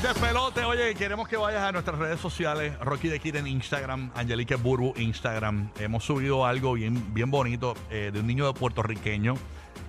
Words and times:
El 0.00 0.14
despelote. 0.14 0.64
Oye, 0.64 0.94
queremos 0.94 1.28
que 1.28 1.36
vayas 1.36 1.62
a 1.62 1.72
nuestras 1.72 1.98
redes 1.98 2.20
sociales. 2.20 2.78
Rocky 2.80 3.08
de 3.08 3.18
Kid 3.18 3.34
Instagram, 3.34 4.10
Angelique 4.14 4.54
Burbu 4.54 4.94
Instagram. 4.96 5.70
Hemos 5.78 6.04
subido 6.04 6.46
algo 6.46 6.74
bien, 6.74 7.12
bien 7.12 7.30
bonito 7.30 7.74
eh, 7.90 8.10
de 8.12 8.20
un 8.20 8.26
niño 8.26 8.52
puertorriqueño. 8.54 9.34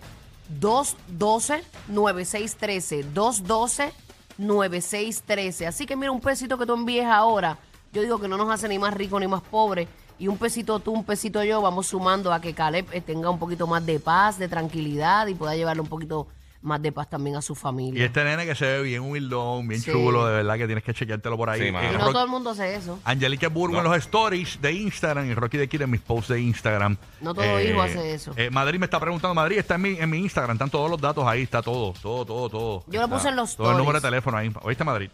787-212-9613, 2.00 3.92
212-9613. 4.40 5.68
Así 5.68 5.86
que 5.86 5.96
mira, 5.96 6.12
un 6.12 6.22
pesito 6.22 6.58
que 6.58 6.66
tú 6.66 6.74
envíes 6.74 7.06
ahora, 7.06 7.58
yo 7.94 8.02
digo 8.02 8.20
que 8.20 8.28
no 8.28 8.38
nos 8.38 8.50
hace 8.50 8.68
ni 8.68 8.80
más 8.80 8.94
rico 8.94 9.20
ni 9.20 9.28
más 9.28 9.42
pobre. 9.42 9.88
Y 10.20 10.28
un 10.28 10.38
pesito 10.38 10.80
tú, 10.80 10.92
un 10.92 11.06
pesito 11.06 11.44
yo, 11.44 11.62
vamos 11.62 11.88
sumando 11.88 12.34
a 12.34 12.42
que 12.42 12.54
Caleb 12.54 12.86
eh, 12.92 13.02
tenga 13.02 13.30
un 13.30 13.40
poquito 13.40 13.66
más 13.68 13.86
de 13.86 14.00
paz, 14.00 14.38
de 14.38 14.48
tranquilidad 14.50 15.28
y 15.28 15.34
pueda 15.34 15.56
llevarle 15.56 15.82
un 15.82 15.88
poquito 15.88 16.28
más 16.62 16.82
de 16.82 16.92
paz 16.92 17.10
también 17.10 17.38
a 17.38 17.42
su 17.42 17.54
Y 17.54 17.56
familia. 17.56 18.04
este 18.06 18.22
nene 18.26 18.46
que 18.46 18.54
se 18.54 18.66
ve 18.66 18.82
bien 18.82 19.02
humildón, 19.02 19.66
bien 19.70 19.80
Sí. 19.80 19.90
chulo, 19.94 20.26
de 20.26 20.34
verdad 20.34 20.58
que 20.58 20.66
tienes 20.66 20.84
que 20.84 20.94
chequeártelo 20.94 21.38
por 21.38 21.50
ahí. 21.50 21.62
Sí, 21.68 21.72
mano. 21.72 21.88
Eh, 21.88 21.94
Y 21.94 21.98
no 21.98 22.12
todo 22.12 22.22
el 22.26 22.30
mundo 22.30 22.50
hace 22.50 22.76
eso. 22.76 23.00
Angelique 23.06 23.48
Burgo 23.48 23.76
No. 23.78 23.80
en 23.80 23.86
los 23.86 23.96
stories 24.00 24.60
de 24.62 24.74
Instagram 24.74 25.32
y 25.32 25.36
Rocky 25.36 25.58
de 25.58 25.70
Kid 25.70 25.84
en 25.84 25.90
mis 25.92 26.02
posts 26.02 26.28
de 26.34 26.42
Instagram. 26.42 26.98
No 27.22 27.34
todo 27.34 27.62
hijo 27.62 27.82
hace 27.82 28.14
eso. 28.14 28.34
eh, 28.36 28.50
Madrid 28.50 28.78
me 28.78 28.88
está 28.88 29.00
preguntando, 29.00 29.34
Madrid 29.34 29.58
está 29.60 29.76
en 29.76 29.82
mi, 29.84 29.90
en 29.98 30.10
mi 30.10 30.18
Instagram, 30.18 30.56
están 30.58 30.70
todos 30.70 30.92
los 30.92 31.00
datos 31.00 31.26
ahí, 31.26 31.44
está 31.44 31.62
todo, 31.62 31.94
todo, 32.02 32.26
todo, 32.26 32.50
todo. 32.50 32.84
Yo 32.88 33.00
lo 33.00 33.08
puse 33.08 33.30
en 33.30 33.38
los 33.38 33.56
Todo 33.56 33.72
el 33.72 33.78
número 33.78 33.94
de 34.02 34.08
stories. 34.10 34.22
teléfono 34.24 34.38
ahí. 34.38 34.52
¿Oíste, 34.64 34.84
Madrid? 34.84 35.10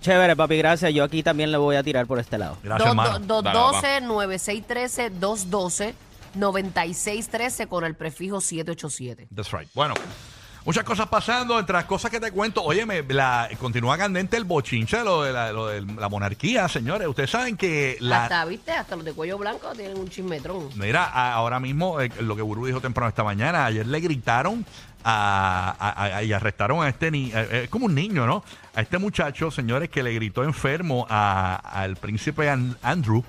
Chévere, 0.00 0.36
papi, 0.36 0.56
gracias. 0.56 0.92
Yo 0.92 1.04
aquí 1.04 1.22
también 1.22 1.52
le 1.52 1.58
voy 1.58 1.76
a 1.76 1.82
tirar 1.82 2.06
por 2.06 2.18
este 2.18 2.38
lado. 2.38 2.56
Gracias, 2.62 2.88
hermano. 2.88 3.20
212-9613, 3.20 5.92
212-9613 6.34 7.68
con 7.68 7.84
el 7.84 7.94
prefijo 7.94 8.40
787. 8.40 9.28
That's 9.34 9.52
right. 9.52 9.68
Bueno, 9.74 9.94
muchas 10.64 10.84
cosas 10.84 11.08
pasando. 11.08 11.58
Entre 11.58 11.72
las 11.72 11.84
cosas 11.84 12.10
que 12.10 12.20
te 12.20 12.32
cuento, 12.32 12.62
óyeme, 12.62 13.02
la, 13.08 13.48
continúa 13.58 13.96
candente 13.98 14.36
el 14.36 14.44
bochinche 14.44 15.02
lo 15.04 15.22
de 15.22 15.32
la, 15.32 15.52
lo 15.52 15.66
de 15.66 15.82
la 15.82 16.08
monarquía, 16.08 16.68
señores. 16.68 17.08
Ustedes 17.08 17.30
saben 17.30 17.56
que 17.56 17.96
la. 18.00 18.24
Hasta, 18.24 18.44
¿viste? 18.44 18.72
Hasta 18.72 18.96
los 18.96 19.04
de 19.04 19.12
cuello 19.12 19.38
blanco 19.38 19.72
tienen 19.76 19.98
un 19.98 20.08
chismetrón. 20.08 20.68
Mira, 20.76 21.04
ahora 21.04 21.60
mismo, 21.60 22.00
eh, 22.00 22.10
lo 22.20 22.36
que 22.36 22.42
Burbu 22.42 22.66
dijo 22.66 22.80
temprano 22.80 23.08
esta 23.08 23.24
mañana, 23.24 23.66
ayer 23.66 23.86
le 23.86 24.00
gritaron 24.00 24.64
a, 25.04 25.76
a- 25.78 26.16
a- 26.18 26.22
y 26.22 26.32
arrestaron 26.32 26.82
a 26.82 26.88
este 26.88 27.10
niño, 27.10 27.38
es 27.38 27.68
como 27.68 27.86
un 27.86 27.94
niño, 27.94 28.26
¿no? 28.26 28.44
A 28.74 28.80
este 28.82 28.98
muchacho, 28.98 29.50
señores, 29.50 29.88
que 29.88 30.02
le 30.02 30.12
gritó 30.14 30.44
enfermo 30.44 31.06
a- 31.08 31.56
al 31.56 31.96
príncipe 31.96 32.48
An- 32.50 32.76
Andrew. 32.82 33.24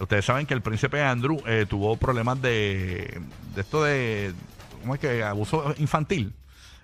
Ustedes 0.00 0.24
saben 0.24 0.46
que 0.46 0.54
el 0.54 0.62
príncipe 0.62 1.00
Andrew 1.02 1.40
eh, 1.46 1.64
tuvo 1.68 1.96
problemas 1.96 2.40
de, 2.42 3.20
de 3.54 3.60
esto 3.60 3.84
de, 3.84 4.32
¿cómo 4.80 4.94
es 4.94 5.00
que? 5.00 5.22
Abuso 5.22 5.74
infantil. 5.78 6.32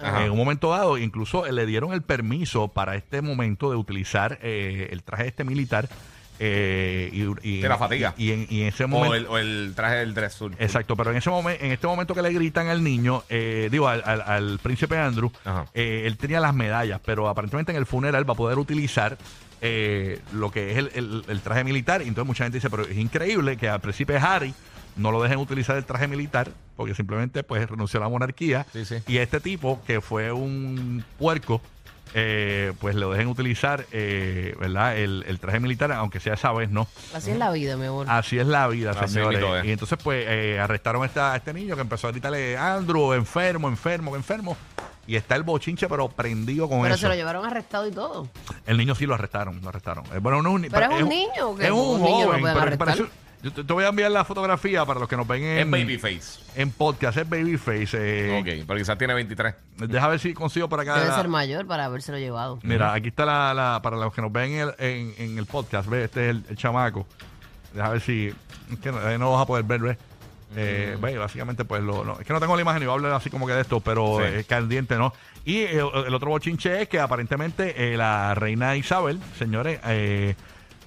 Ajá. 0.00 0.25
En 0.25 0.31
un 0.31 0.38
momento 0.38 0.70
dado, 0.70 0.97
incluso 0.97 1.44
eh, 1.44 1.53
le 1.53 1.66
dieron 1.66 1.93
el 1.93 2.03
permiso 2.03 2.69
para 2.69 2.94
este 2.94 3.20
momento 3.20 3.69
de 3.70 3.76
utilizar 3.76 4.38
eh, 4.43 4.88
el 4.93 5.03
traje 5.03 5.26
este 5.26 5.43
militar. 5.43 5.88
Eh, 6.38 7.10
y, 7.12 7.49
y- 7.49 7.60
De 7.60 7.69
la 7.69 7.78
fatiga. 7.78 8.15
Y, 8.16 8.32
en, 8.32 8.47
y 8.49 8.62
en 8.62 8.69
ese 8.69 8.87
momento. 8.87 9.12
O 9.12 9.15
el, 9.16 9.26
o 9.26 9.38
el 9.38 9.72
traje 9.75 9.97
del 9.97 10.15
dress. 10.15 10.38
Exacto, 10.59 10.97
pero 10.97 11.10
en 11.10 11.16
ese 11.16 11.31
momento, 11.31 11.65
en 11.65 11.72
este 11.72 11.87
momento 11.87 12.15
que 12.15 12.22
le 12.22 12.32
gritan 12.32 12.69
al 12.69 12.82
niño, 12.84 13.25
eh, 13.28 13.69
digo, 13.71 13.88
al, 13.88 14.03
al- 14.04 14.22
al 14.22 14.59
príncipe 14.60 14.97
Andrew, 14.99 15.31
eh, 15.75 16.03
él 16.06 16.16
tenía 16.16 16.41
las 16.41 16.54
medallas, 16.54 17.00
pero 17.04 17.28
aparentemente 17.28 17.72
en 17.72 17.78
el 17.78 17.87
funeral 17.87 18.28
va 18.28 18.34
a 18.34 18.37
poder 18.37 18.59
utilizar 18.59 19.19
eh, 19.60 20.21
lo 20.32 20.50
que 20.53 20.71
es 20.72 20.78
el, 20.78 20.91
el- 20.94 21.25
el 21.28 21.41
traje 21.41 21.65
militar. 21.65 22.03
Y 22.03 22.09
entonces 22.09 22.26
mucha 22.26 22.44
gente 22.44 22.59
dice, 22.59 22.70
pero 22.70 22.84
es 22.84 22.97
increíble 22.97 23.56
que 23.56 23.69
al 23.69 23.81
príncipe 23.81 24.16
Harry 24.16 24.55
no 24.97 25.12
lo 25.12 25.22
dejen 25.22 25.38
utilizar 25.38 25.76
el 25.76 25.84
traje 25.84 26.09
militar, 26.09 26.50
porque 26.76 26.94
simplemente 26.94 27.43
pues 27.44 27.69
renunció 27.69 28.00
a 28.00 28.05
la 28.05 28.09
monarquía. 28.09 28.66
Sí, 28.72 28.84
sí. 28.84 28.97
Y 29.06 29.19
este 29.19 29.41
tipo, 29.41 29.81
que 29.87 30.00
fue 30.00 30.32
un 30.32 31.05
puerco, 31.19 31.60
eh, 32.14 32.72
pues 32.80 32.94
lo 32.94 33.10
dejen 33.10 33.28
utilizar, 33.28 33.86
eh, 33.92 34.54
¿verdad? 34.60 34.96
El, 34.96 35.24
el 35.26 35.38
traje 35.41 35.60
militar, 35.60 35.92
aunque 35.92 36.20
sea 36.20 36.34
esa 36.34 36.52
vez, 36.52 36.70
¿no? 36.70 36.86
Así 37.14 37.30
es 37.30 37.36
la 37.38 37.50
vida, 37.50 37.76
mi 37.76 37.86
amor. 37.86 38.06
Así 38.08 38.38
es 38.38 38.46
la 38.46 38.66
vida, 38.69 38.91
Así 38.92 39.14
señores. 39.14 39.42
es. 39.60 39.64
Y 39.66 39.72
entonces, 39.72 39.98
pues, 40.02 40.24
eh, 40.28 40.58
arrestaron 40.60 41.02
a, 41.02 41.06
esta- 41.06 41.32
a 41.32 41.36
este 41.36 41.52
niño 41.52 41.74
que 41.74 41.82
empezó 41.82 42.08
a 42.08 42.10
gritarle, 42.10 42.56
Andrew, 42.56 43.12
enfermo, 43.12 43.69
enfermo, 43.69 44.16
enfermo. 44.16 44.56
Y 45.06 45.16
está 45.16 45.36
el 45.36 45.42
bochinche, 45.42 45.88
pero 45.88 46.08
prendido 46.10 46.69
con 46.69 46.82
Pero 46.82 46.94
eso. 46.94 47.02
se 47.02 47.08
lo 47.08 47.14
llevaron 47.14 47.44
arrestado 47.46 47.86
y 47.88 47.92
todo. 47.92 48.28
El 48.66 48.76
niño 48.76 48.94
sí 48.94 49.06
lo 49.06 49.14
arrestaron, 49.14 49.58
lo 49.62 49.70
arrestaron. 49.70 50.04
Eh, 50.14 50.19
bueno, 50.20 50.42
no 50.42 50.50
es 50.50 50.54
un, 50.56 50.62
Pero 50.70 50.90
es 50.92 51.02
un 51.02 51.08
niño, 51.08 51.56
que 51.56 51.64
Es 51.64 51.70
un, 51.70 51.78
un 51.78 52.02
niño 52.02 52.26
joven, 52.26 52.42
pero 52.42 52.60
arrestar. 52.60 52.78
parece- 52.78 53.04
yo 53.43 53.53
te, 53.53 53.62
te 53.65 53.72
voy 53.72 53.84
a 53.84 53.88
enviar 53.88 54.10
la 54.10 54.25
fotografía 54.25 54.84
para 54.84 54.99
los 55.00 55.09
que 55.09 55.16
nos 55.16 55.26
ven 55.28 55.43
Es 55.44 55.62
en, 55.62 55.71
babyface. 55.71 56.41
en 56.56 56.71
podcast. 56.71 57.19
Es 57.19 57.28
Babyface. 57.28 57.88
eh, 57.94 58.38
Ok, 58.41 58.65
pero 58.66 58.78
quizás 58.78 58.99
tiene 58.99 59.15
23. 59.15 59.54
Deja 59.76 60.09
ver 60.09 60.19
si 60.19 60.34
consigo 60.34 60.69
para 60.69 60.82
acá. 60.82 60.94
Debe 60.97 61.09
la- 61.09 61.16
ser 61.16 61.28
mayor 61.28 61.66
para 61.66 61.84
habérselo 61.84 62.19
llevado. 62.19 62.59
Mira, 62.62 62.93
aquí 62.94 63.09
está 63.09 63.25
la, 63.25 63.54
la- 63.54 63.81
para 63.82 63.97
los 63.97 64.12
que 64.12 64.21
nos 64.22 64.32
ven 64.32 64.53
en 64.53 64.60
el, 64.60 64.75
en, 64.78 65.15
en 65.19 65.38
el 65.38 65.47
podcast, 65.47 65.88
ve, 65.88 66.04
este 66.04 66.25
es 66.25 66.31
el, 66.37 66.44
el 66.50 66.56
chamaco. 66.56 67.06
Deja 67.75 67.88
ver 67.91 68.00
si, 68.00 68.32
es 68.72 68.78
que 68.81 68.91
no, 68.91 68.99
no 69.00 69.19
lo 69.19 69.32
vas 69.32 69.43
a 69.43 69.47
poder 69.47 69.65
ver, 69.65 69.81
ve. 69.81 69.99
Eh, 70.56 70.97
ve, 71.00 71.19
básicamente, 71.19 71.65
pues, 71.66 71.82
lo, 71.82 72.03
lo- 72.05 72.19
es 72.19 72.26
que 72.26 72.32
no 72.32 72.41
tengo 72.41 72.56
la 72.56 72.62
imagen 72.62 72.82
y 72.82 72.87
voy 72.87 72.93
a 72.93 72.94
hablar 72.97 73.12
así 73.12 73.28
como 73.31 73.47
que 73.47 73.53
de 73.53 73.60
esto, 73.60 73.81
pero 73.81 74.19
Sí. 74.19 74.34
es 74.37 74.47
caliente, 74.47 74.97
¿no? 74.97 75.12
Y 75.44 75.59
eh, 75.59 75.82
el 76.06 76.15
otro 76.15 76.31
bochinche 76.31 76.82
es 76.82 76.88
que 76.88 76.99
aparentemente 76.99 77.93
eh, 77.93 77.96
la 77.99 78.34
reina 78.34 78.75
Isabel, 78.75 79.20
señores, 79.38 79.79
eh, 79.87 80.34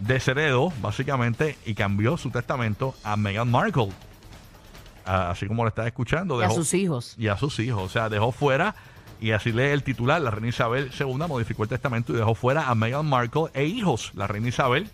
desheredó, 0.02 0.72
básicamente, 0.82 1.58
y 1.66 1.74
cambió 1.74 2.18
su 2.18 2.30
testamento 2.30 2.94
a 3.04 3.16
Meghan 3.16 3.50
Markle. 3.50 3.90
Ah, 5.06 5.32
así 5.32 5.48
como 5.48 5.64
lo 5.64 5.70
estás 5.70 5.88
escuchando. 5.88 6.40
Y 6.40 6.44
a 6.44 6.48
dejó- 6.48 6.56
sus 6.56 6.74
hijos. 6.74 7.16
y 7.18 7.28
a 7.28 7.38
sus 7.38 7.58
hijos. 7.60 7.82
O 7.84 7.90
sea, 7.90 8.10
dejó 8.10 8.32
fuera, 8.32 8.76
y 9.20 9.32
así 9.32 9.52
lee 9.52 9.66
el 9.70 9.84
titular, 9.84 10.22
la 10.22 10.32
reina 10.32 10.48
Isabel 10.50 10.92
II 11.00 11.06
modificó 11.28 11.64
el 11.64 11.70
testamento 11.70 12.14
y 12.14 12.18
dejó 12.18 12.36
fuera 12.36 12.70
a 12.70 12.76
Meghan 12.76 13.06
Markle 13.08 13.46
e 13.54 13.66
hijos. 13.66 14.12
La 14.16 14.28
reina 14.28 14.48
Isabel 14.50 14.90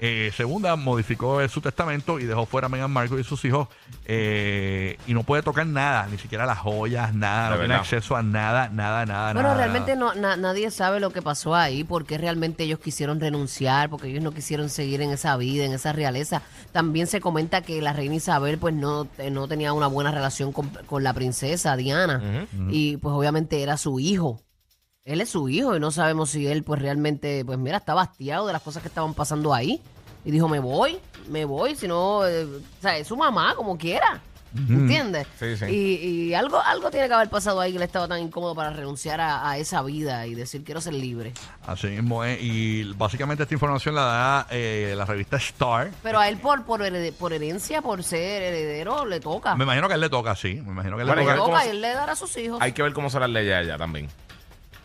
eh, 0.00 0.30
segunda 0.36 0.76
modificó 0.76 1.40
eh, 1.40 1.48
su 1.48 1.60
testamento 1.60 2.18
y 2.20 2.24
dejó 2.24 2.46
fuera 2.46 2.66
a 2.66 2.68
Meghan 2.68 2.90
Markle 2.90 3.20
y 3.20 3.24
sus 3.24 3.44
hijos 3.44 3.68
eh, 4.04 4.96
y 5.06 5.14
no 5.14 5.22
puede 5.22 5.42
tocar 5.42 5.66
nada, 5.66 6.06
ni 6.10 6.18
siquiera 6.18 6.46
las 6.46 6.58
joyas, 6.58 7.14
nada, 7.14 7.50
De 7.50 7.54
no 7.56 7.60
tiene 7.60 7.74
acceso 7.74 8.16
a 8.16 8.22
nada, 8.22 8.68
nada, 8.68 9.04
nada. 9.06 9.32
Bueno, 9.32 9.48
nada, 9.50 9.60
realmente 9.60 9.96
nada. 9.96 10.14
no, 10.14 10.20
na- 10.20 10.36
nadie 10.36 10.70
sabe 10.70 11.00
lo 11.00 11.10
que 11.10 11.20
pasó 11.22 11.54
ahí, 11.54 11.84
porque 11.84 12.16
realmente 12.18 12.64
ellos 12.64 12.78
quisieron 12.78 13.20
renunciar, 13.20 13.90
porque 13.90 14.08
ellos 14.08 14.22
no 14.22 14.32
quisieron 14.32 14.68
seguir 14.70 15.02
en 15.02 15.10
esa 15.10 15.36
vida, 15.36 15.64
en 15.64 15.72
esa 15.72 15.92
realeza. 15.92 16.42
También 16.72 17.06
se 17.06 17.20
comenta 17.20 17.62
que 17.62 17.82
la 17.82 17.92
reina 17.92 18.14
Isabel 18.14 18.58
pues 18.58 18.74
no, 18.74 19.06
eh, 19.18 19.30
no 19.30 19.48
tenía 19.48 19.72
una 19.72 19.86
buena 19.88 20.10
relación 20.10 20.52
con, 20.52 20.68
con 20.86 21.02
la 21.04 21.12
princesa 21.12 21.76
Diana, 21.76 22.46
y 22.70 22.96
pues 22.98 23.12
obviamente 23.12 23.62
era 23.62 23.76
su 23.76 24.00
hijo. 24.00 24.40
Él 25.12 25.20
es 25.20 25.30
su 25.30 25.48
hijo 25.48 25.74
y 25.76 25.80
no 25.80 25.90
sabemos 25.90 26.30
si 26.30 26.46
él 26.46 26.62
pues 26.62 26.80
realmente, 26.80 27.44
pues 27.44 27.58
mira, 27.58 27.78
está 27.78 27.94
bastiado 27.94 28.46
de 28.46 28.52
las 28.52 28.62
cosas 28.62 28.82
que 28.82 28.88
estaban 28.88 29.14
pasando 29.14 29.52
ahí. 29.54 29.80
Y 30.24 30.30
dijo, 30.30 30.48
me 30.48 30.58
voy, 30.58 30.98
me 31.28 31.44
voy, 31.44 31.74
si 31.76 31.88
no, 31.88 32.26
eh, 32.26 32.44
o 32.44 32.82
sea, 32.82 32.98
es 32.98 33.06
su 33.06 33.16
mamá, 33.16 33.54
como 33.54 33.78
quiera. 33.78 34.20
¿Entiendes? 34.56 35.26
Sí, 35.38 35.56
sí. 35.58 35.64
Y, 35.66 35.94
y 36.28 36.34
algo, 36.34 36.58
algo 36.60 36.90
tiene 36.90 37.06
que 37.06 37.12
haber 37.14 37.28
pasado 37.28 37.60
ahí 37.60 37.72
que 37.72 37.78
le 37.78 37.84
estaba 37.84 38.08
tan 38.08 38.18
incómodo 38.20 38.54
para 38.54 38.70
renunciar 38.70 39.20
a, 39.20 39.48
a 39.48 39.58
esa 39.58 39.82
vida 39.82 40.26
y 40.26 40.34
decir 40.34 40.64
quiero 40.64 40.80
ser 40.80 40.94
libre. 40.94 41.34
Así 41.66 41.86
mismo 41.88 42.24
es. 42.24 42.38
Y 42.42 42.84
básicamente 42.94 43.42
esta 43.42 43.54
información 43.54 43.94
la 43.94 44.02
da 44.04 44.46
eh, 44.50 44.94
la 44.96 45.04
revista 45.04 45.36
Star. 45.36 45.90
Pero 46.02 46.18
a 46.18 46.28
él 46.30 46.38
por, 46.38 46.64
por, 46.64 46.80
herede- 46.80 47.12
por 47.12 47.32
herencia, 47.34 47.82
por 47.82 48.02
ser 48.02 48.42
heredero, 48.42 49.04
le 49.04 49.20
toca. 49.20 49.54
Me 49.54 49.64
imagino 49.64 49.86
que 49.86 49.92
a 49.92 49.96
él 49.96 50.00
le 50.00 50.10
toca, 50.10 50.34
sí. 50.34 50.54
Me 50.54 50.72
imagino 50.72 50.96
que 50.96 51.02
a 51.02 51.04
él 51.04 51.12
Bueno, 51.14 51.30
le 51.30 51.36
toca. 51.36 51.66
y 51.66 51.68
él 51.68 51.80
le 51.82 51.88
dará 51.92 52.12
a 52.12 52.16
sus 52.16 52.34
hijos. 52.38 52.58
Hay 52.62 52.72
que 52.72 52.82
ver 52.82 52.94
cómo 52.94 53.10
son 53.10 53.20
las 53.20 53.30
leyes 53.30 53.54
allá 53.54 53.76
también. 53.76 54.08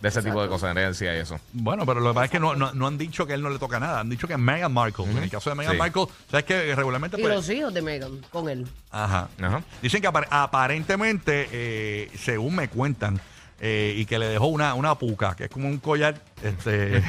De 0.04 0.10
ese 0.10 0.22
tipo 0.22 0.42
de 0.44 0.50
cosas, 0.50 0.70
herencia 0.76 1.16
y 1.16 1.20
eso. 1.20 1.40
Bueno, 1.54 1.86
pero 1.86 2.02
lo 2.02 2.10
que 2.10 2.14
pasa 2.16 2.26
es 2.26 2.32
que 2.32 2.40
no, 2.40 2.56
no, 2.56 2.74
no 2.74 2.88
han 2.88 2.98
dicho 2.98 3.26
que 3.26 3.32
a 3.32 3.36
él 3.36 3.42
no 3.42 3.50
le 3.50 3.58
toca 3.58 3.80
nada. 3.80 4.02
Han 4.02 4.10
dicho 4.10 4.28
que 4.28 4.34
es 4.34 4.40
Meghan 4.40 4.72
Markle. 4.74 5.06
En 5.06 5.18
el 5.18 5.30
caso 5.30 5.50
de 5.50 5.56
Meghan 5.56 5.74
Sí. 5.74 5.80
Markle, 5.80 6.06
¿sabes 6.30 6.46
que 6.46 6.76
Regularmente, 6.76 7.18
y 7.18 7.22
pues. 7.24 7.34
los 7.34 7.50
hijos 7.50 7.74
de 7.74 7.82
Megan 7.82 8.20
con 8.30 8.50
él. 8.50 8.68
Ajá. 8.92 9.30
Ajá. 9.42 9.64
Dicen 9.82 10.02
que 10.02 10.08
apar- 10.10 10.28
aparentemente, 10.30 11.48
eh, 11.52 12.12
según 12.20 12.56
me 12.56 12.68
cuentan, 12.68 13.20
eh, 13.65 13.94
y 13.95 14.06
que 14.06 14.19
le 14.19 14.27
dejó 14.27 14.48
una, 14.48 14.74
una 14.74 14.95
puca, 14.95 15.36
que 15.38 15.45
es 15.45 15.50
como 15.50 15.69
un 15.69 15.77
collar, 15.77 16.15
este, 16.44 16.98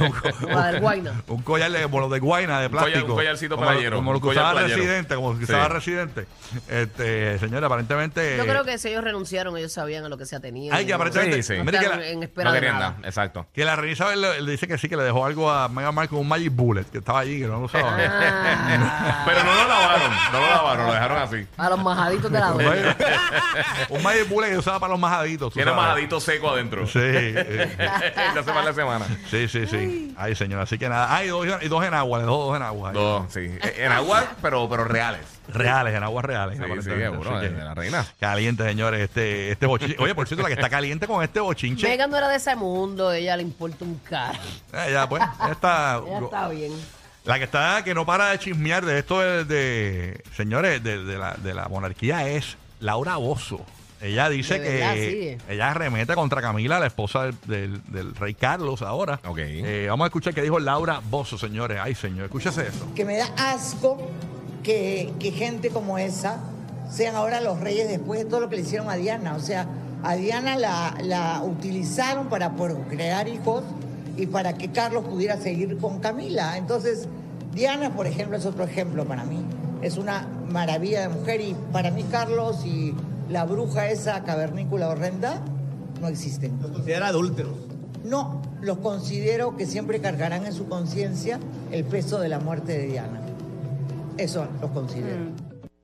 un, 0.00 0.10
co- 0.10 0.46
La 0.48 0.66
del 0.72 0.80
Guayna. 0.82 1.22
un 1.28 1.40
collar 1.42 1.70
de, 1.70 1.82
como 1.84 2.00
los 2.00 2.10
de 2.10 2.18
guayna 2.20 2.60
de 2.60 2.68
collar- 2.68 2.84
plástico. 2.84 3.06
un 3.12 3.14
collarcito 3.18 3.56
como, 3.56 3.68
playero, 3.68 3.96
Como 3.96 4.12
lo 4.12 4.18
que 4.20 4.26
collar 4.26 4.44
usaba 4.44 4.60
playero. 4.60 4.76
Residente, 4.76 5.14
como 5.14 5.32
lo 5.32 5.38
que 5.38 5.46
Sí. 5.46 5.52
usaba 5.52 5.68
Residente. 5.68 6.26
Este, 6.68 7.38
señora, 7.38 7.66
aparentemente... 7.68 8.36
Yo 8.36 8.44
creo 8.44 8.64
que 8.64 8.76
si 8.76 8.88
ellos 8.88 9.02
renunciaron, 9.04 9.56
ellos 9.56 9.72
sabían 9.72 10.04
a 10.04 10.08
lo 10.10 10.18
que 10.18 10.26
se 10.26 10.36
atenía. 10.36 10.74
Ay, 10.74 10.84
que 10.84 10.92
aparentemente- 10.92 11.42
Sí, 11.42 11.54
sí. 11.54 11.58
No 11.58 11.64
Mire 11.64 11.78
que 11.78 11.84
estaban 11.84 12.00
la- 12.04 12.08
en 12.10 12.22
espera 12.22 12.44
No 12.50 12.52
de 12.52 12.60
querían 12.60 12.78
nada. 12.78 12.90
nada. 12.98 13.08
Exacto. 13.08 13.46
Que 13.54 13.64
la 13.64 13.74
reina 13.76 13.92
Isabel 13.94 14.20
le, 14.20 14.42
le 14.42 14.50
dice 14.52 14.68
que 14.68 14.76
sí, 14.76 14.88
que 14.90 14.96
le 14.98 15.02
dejó 15.04 15.24
algo 15.24 15.50
a 15.50 15.68
Meghan 15.70 15.94
Markle, 15.94 16.18
un 16.18 16.28
Magic 16.28 16.54
Bullet, 16.54 16.84
que 16.84 16.98
estaba 16.98 17.20
allí, 17.20 17.40
que 17.40 17.46
no 17.46 17.60
lo 17.60 17.64
usaba. 17.66 17.96
Ah, 17.98 19.22
Pero 19.26 19.42
no 19.44 19.54
lo 19.54 19.68
lavaron. 19.68 20.10
No 20.32 20.40
lo 20.40 20.46
lavaron, 20.46 20.86
lo 20.86 20.92
dejaron 20.92 21.18
así. 21.22 21.46
a 21.56 21.70
los 21.70 21.82
majaditos 21.82 22.30
de 22.30 22.38
la. 22.40 22.52
Magic, 22.52 22.96
un 23.88 24.02
Magic 24.02 24.28
Bullet 24.28 24.50
que 24.50 24.58
usaba 24.58 24.78
para 24.80 24.90
los 24.92 25.00
majaditos. 25.00 25.53
Tiene 25.54 25.70
sabes. 25.70 25.84
majadito 25.86 26.20
seco 26.20 26.50
adentro. 26.50 26.86
Sí, 26.86 26.98
eh, 26.98 27.76
de 28.66 28.74
semana. 28.74 29.06
sí, 29.30 29.48
sí, 29.48 29.66
sí. 29.66 30.14
Ay, 30.16 30.34
señor, 30.34 30.60
así 30.60 30.78
que 30.78 30.88
nada. 30.88 31.14
Ay, 31.14 31.28
dos, 31.28 31.46
y 31.62 31.68
dos 31.68 31.84
en 31.84 31.94
agua, 31.94 32.18
le 32.18 32.24
dos 32.24 32.56
en 32.56 32.62
agua. 32.62 32.92
Dos, 32.92 33.32
sí. 33.32 33.50
En 33.76 33.92
agua, 33.92 34.24
pero, 34.42 34.68
pero 34.68 34.84
reales. 34.84 35.20
Reales, 35.48 35.94
en 35.94 36.02
aguas 36.02 36.24
reales. 36.24 36.58
Sí, 36.58 36.64
sí, 36.82 36.90
que- 36.90 37.50
la 37.50 37.74
reina. 37.74 38.04
Caliente, 38.18 38.64
señores, 38.64 39.00
este, 39.00 39.50
este 39.52 39.66
bochinche. 39.66 39.96
Oye, 39.98 40.14
por 40.14 40.26
cierto, 40.26 40.42
la 40.42 40.48
que 40.48 40.54
está 40.54 40.70
caliente 40.70 41.06
con 41.06 41.22
este 41.22 41.40
bochinche. 41.40 41.86
Megan 41.88 42.10
no 42.10 42.16
era 42.16 42.28
de 42.28 42.36
ese 42.36 42.56
mundo, 42.56 43.12
ella 43.12 43.36
le 43.36 43.42
importa 43.42 43.84
un 43.84 43.98
carajo. 43.98 44.40
eh, 44.72 44.90
ya, 44.92 45.08
pues, 45.08 45.22
ya 45.38 45.52
está. 45.52 46.00
Ella 46.06 46.18
está 46.24 46.48
bien. 46.48 46.72
La 47.24 47.38
que 47.38 47.44
está, 47.44 47.82
que 47.84 47.94
no 47.94 48.04
para 48.04 48.30
de 48.30 48.38
chismear 48.38 48.84
de 48.84 48.98
esto 48.98 49.20
de, 49.20 49.44
de- 49.44 50.22
señores, 50.36 50.82
de, 50.82 51.04
de 51.04 51.16
la, 51.18 51.34
de 51.34 51.54
la 51.54 51.68
monarquía 51.68 52.28
es 52.28 52.56
Laura 52.80 53.16
Bozo. 53.16 53.64
Ella 54.04 54.28
dice 54.28 54.58
verdad, 54.58 54.94
que 54.94 55.38
sí. 55.40 55.52
ella 55.52 55.70
arremete 55.70 56.14
contra 56.14 56.40
Camila, 56.42 56.78
la 56.78 56.86
esposa 56.86 57.22
del, 57.24 57.34
del- 57.46 57.82
del 57.90 58.14
rey 58.14 58.34
Carlos 58.34 58.82
ahora. 58.82 59.18
Ok. 59.26 59.38
Eh, 59.40 59.86
vamos 59.88 60.04
a 60.04 60.08
escuchar 60.08 60.34
qué 60.34 60.42
dijo 60.42 60.58
Laura 60.58 61.00
Bozo, 61.10 61.38
señores. 61.38 61.78
Ay, 61.82 61.94
señor, 61.94 62.26
escúchese 62.26 62.62
eso. 62.68 62.86
que 62.94 63.04
me 63.04 63.16
da 63.16 63.26
asco 63.36 63.98
que, 64.62 65.12
que 65.18 65.30
gente 65.32 65.70
como 65.70 65.98
esa 65.98 66.38
sean 66.90 67.14
ahora 67.16 67.40
los 67.40 67.60
reyes 67.60 67.88
después 67.88 68.20
de 68.20 68.26
todo 68.26 68.40
lo 68.40 68.48
que 68.48 68.56
le 68.56 68.62
hicieron 68.62 68.88
a 68.90 68.94
Diana. 68.96 69.34
O 69.34 69.40
sea, 69.40 69.66
a 70.02 70.16
Diana 70.16 70.56
la, 70.56 70.94
la 71.02 71.42
utilizaron 71.42 72.28
para 72.28 72.52
procrear 72.56 73.26
hijos 73.28 73.64
y 74.16 74.26
para 74.26 74.52
que 74.52 74.70
Carlos 74.70 75.04
pudiera 75.06 75.38
seguir 75.38 75.78
con 75.78 75.98
Camila. 76.00 76.56
Entonces, 76.58 77.08
Diana, 77.54 77.90
por 77.94 78.06
ejemplo, 78.06 78.36
es 78.36 78.44
otro 78.46 78.64
ejemplo 78.64 79.04
para 79.06 79.24
mí. 79.24 79.42
Es 79.82 79.96
una 79.96 80.26
maravilla 80.50 81.00
de 81.00 81.08
mujer 81.08 81.40
y 81.40 81.56
para 81.72 81.90
mí 81.90 82.04
Carlos 82.10 82.64
y 82.64 82.94
la 83.28 83.44
bruja 83.44 83.88
esa 83.90 84.22
cavernícula 84.24 84.88
horrenda 84.88 85.40
no 86.00 86.08
existen. 86.08 86.58
Los 86.60 86.72
considera 86.72 87.08
adúlteros. 87.08 87.54
No, 88.04 88.42
los 88.60 88.78
considero 88.78 89.56
que 89.56 89.66
siempre 89.66 90.00
cargarán 90.00 90.44
en 90.44 90.52
su 90.52 90.68
conciencia 90.68 91.40
el 91.70 91.84
peso 91.84 92.20
de 92.20 92.28
la 92.28 92.38
muerte 92.38 92.76
de 92.76 92.86
Diana. 92.86 93.20
Eso 94.18 94.46
los 94.60 94.70
considero. 94.70 95.24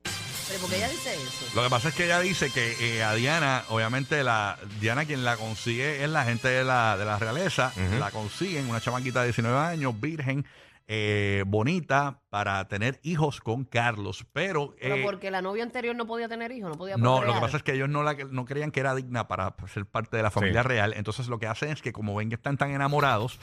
Pero 0.03 0.59
¿por 0.59 0.69
qué 0.69 0.77
ella 0.77 0.89
dice 0.89 1.13
eso? 1.13 1.45
Lo 1.55 1.63
que 1.63 1.69
pasa 1.69 1.89
es 1.89 1.95
que 1.95 2.05
ella 2.05 2.19
dice 2.19 2.51
que 2.51 2.97
eh, 2.97 3.03
a 3.03 3.13
Diana, 3.15 3.63
obviamente, 3.69 4.23
la 4.23 4.59
Diana 4.79 5.05
quien 5.05 5.23
la 5.23 5.37
consigue 5.37 6.03
es 6.03 6.09
la 6.09 6.25
gente 6.25 6.49
de 6.49 6.63
la, 6.63 6.97
de 6.97 7.05
la 7.05 7.17
realeza. 7.17 7.71
La 7.99 8.11
consiguen, 8.11 8.69
una 8.69 8.81
chamaquita 8.81 9.21
de 9.21 9.27
19 9.27 9.57
años, 9.57 9.99
virgen, 9.99 10.45
eh, 10.87 11.43
bonita, 11.47 12.19
para 12.29 12.67
tener 12.67 12.99
hijos 13.03 13.39
con 13.41 13.63
Carlos. 13.63 14.25
Pero, 14.33 14.75
Pero 14.79 14.95
eh, 14.95 15.01
porque 15.03 15.31
la 15.31 15.41
novia 15.41 15.63
anterior 15.63 15.95
no 15.95 16.05
podía 16.05 16.27
tener 16.27 16.51
hijos, 16.51 16.71
no 16.71 16.77
podía 16.77 16.97
no, 16.97 17.23
lo 17.23 17.33
que 17.33 17.39
pasa 17.39 17.57
es 17.57 17.63
que 17.63 17.73
ellos 17.73 17.89
no, 17.89 18.03
la, 18.03 18.13
no 18.13 18.45
creían 18.45 18.71
que 18.71 18.79
era 18.79 18.93
digna 18.95 19.27
para 19.27 19.55
ser 19.73 19.85
parte 19.85 20.17
de 20.17 20.23
la 20.23 20.31
familia 20.31 20.61
Sí. 20.63 20.67
real. 20.67 20.93
Entonces 20.95 21.27
lo 21.27 21.39
que 21.39 21.47
hacen 21.47 21.69
es 21.69 21.81
que 21.81 21.93
como 21.93 22.15
ven 22.15 22.29
que 22.29 22.35
están 22.35 22.57
tan 22.57 22.71
enamorados, 22.71 23.39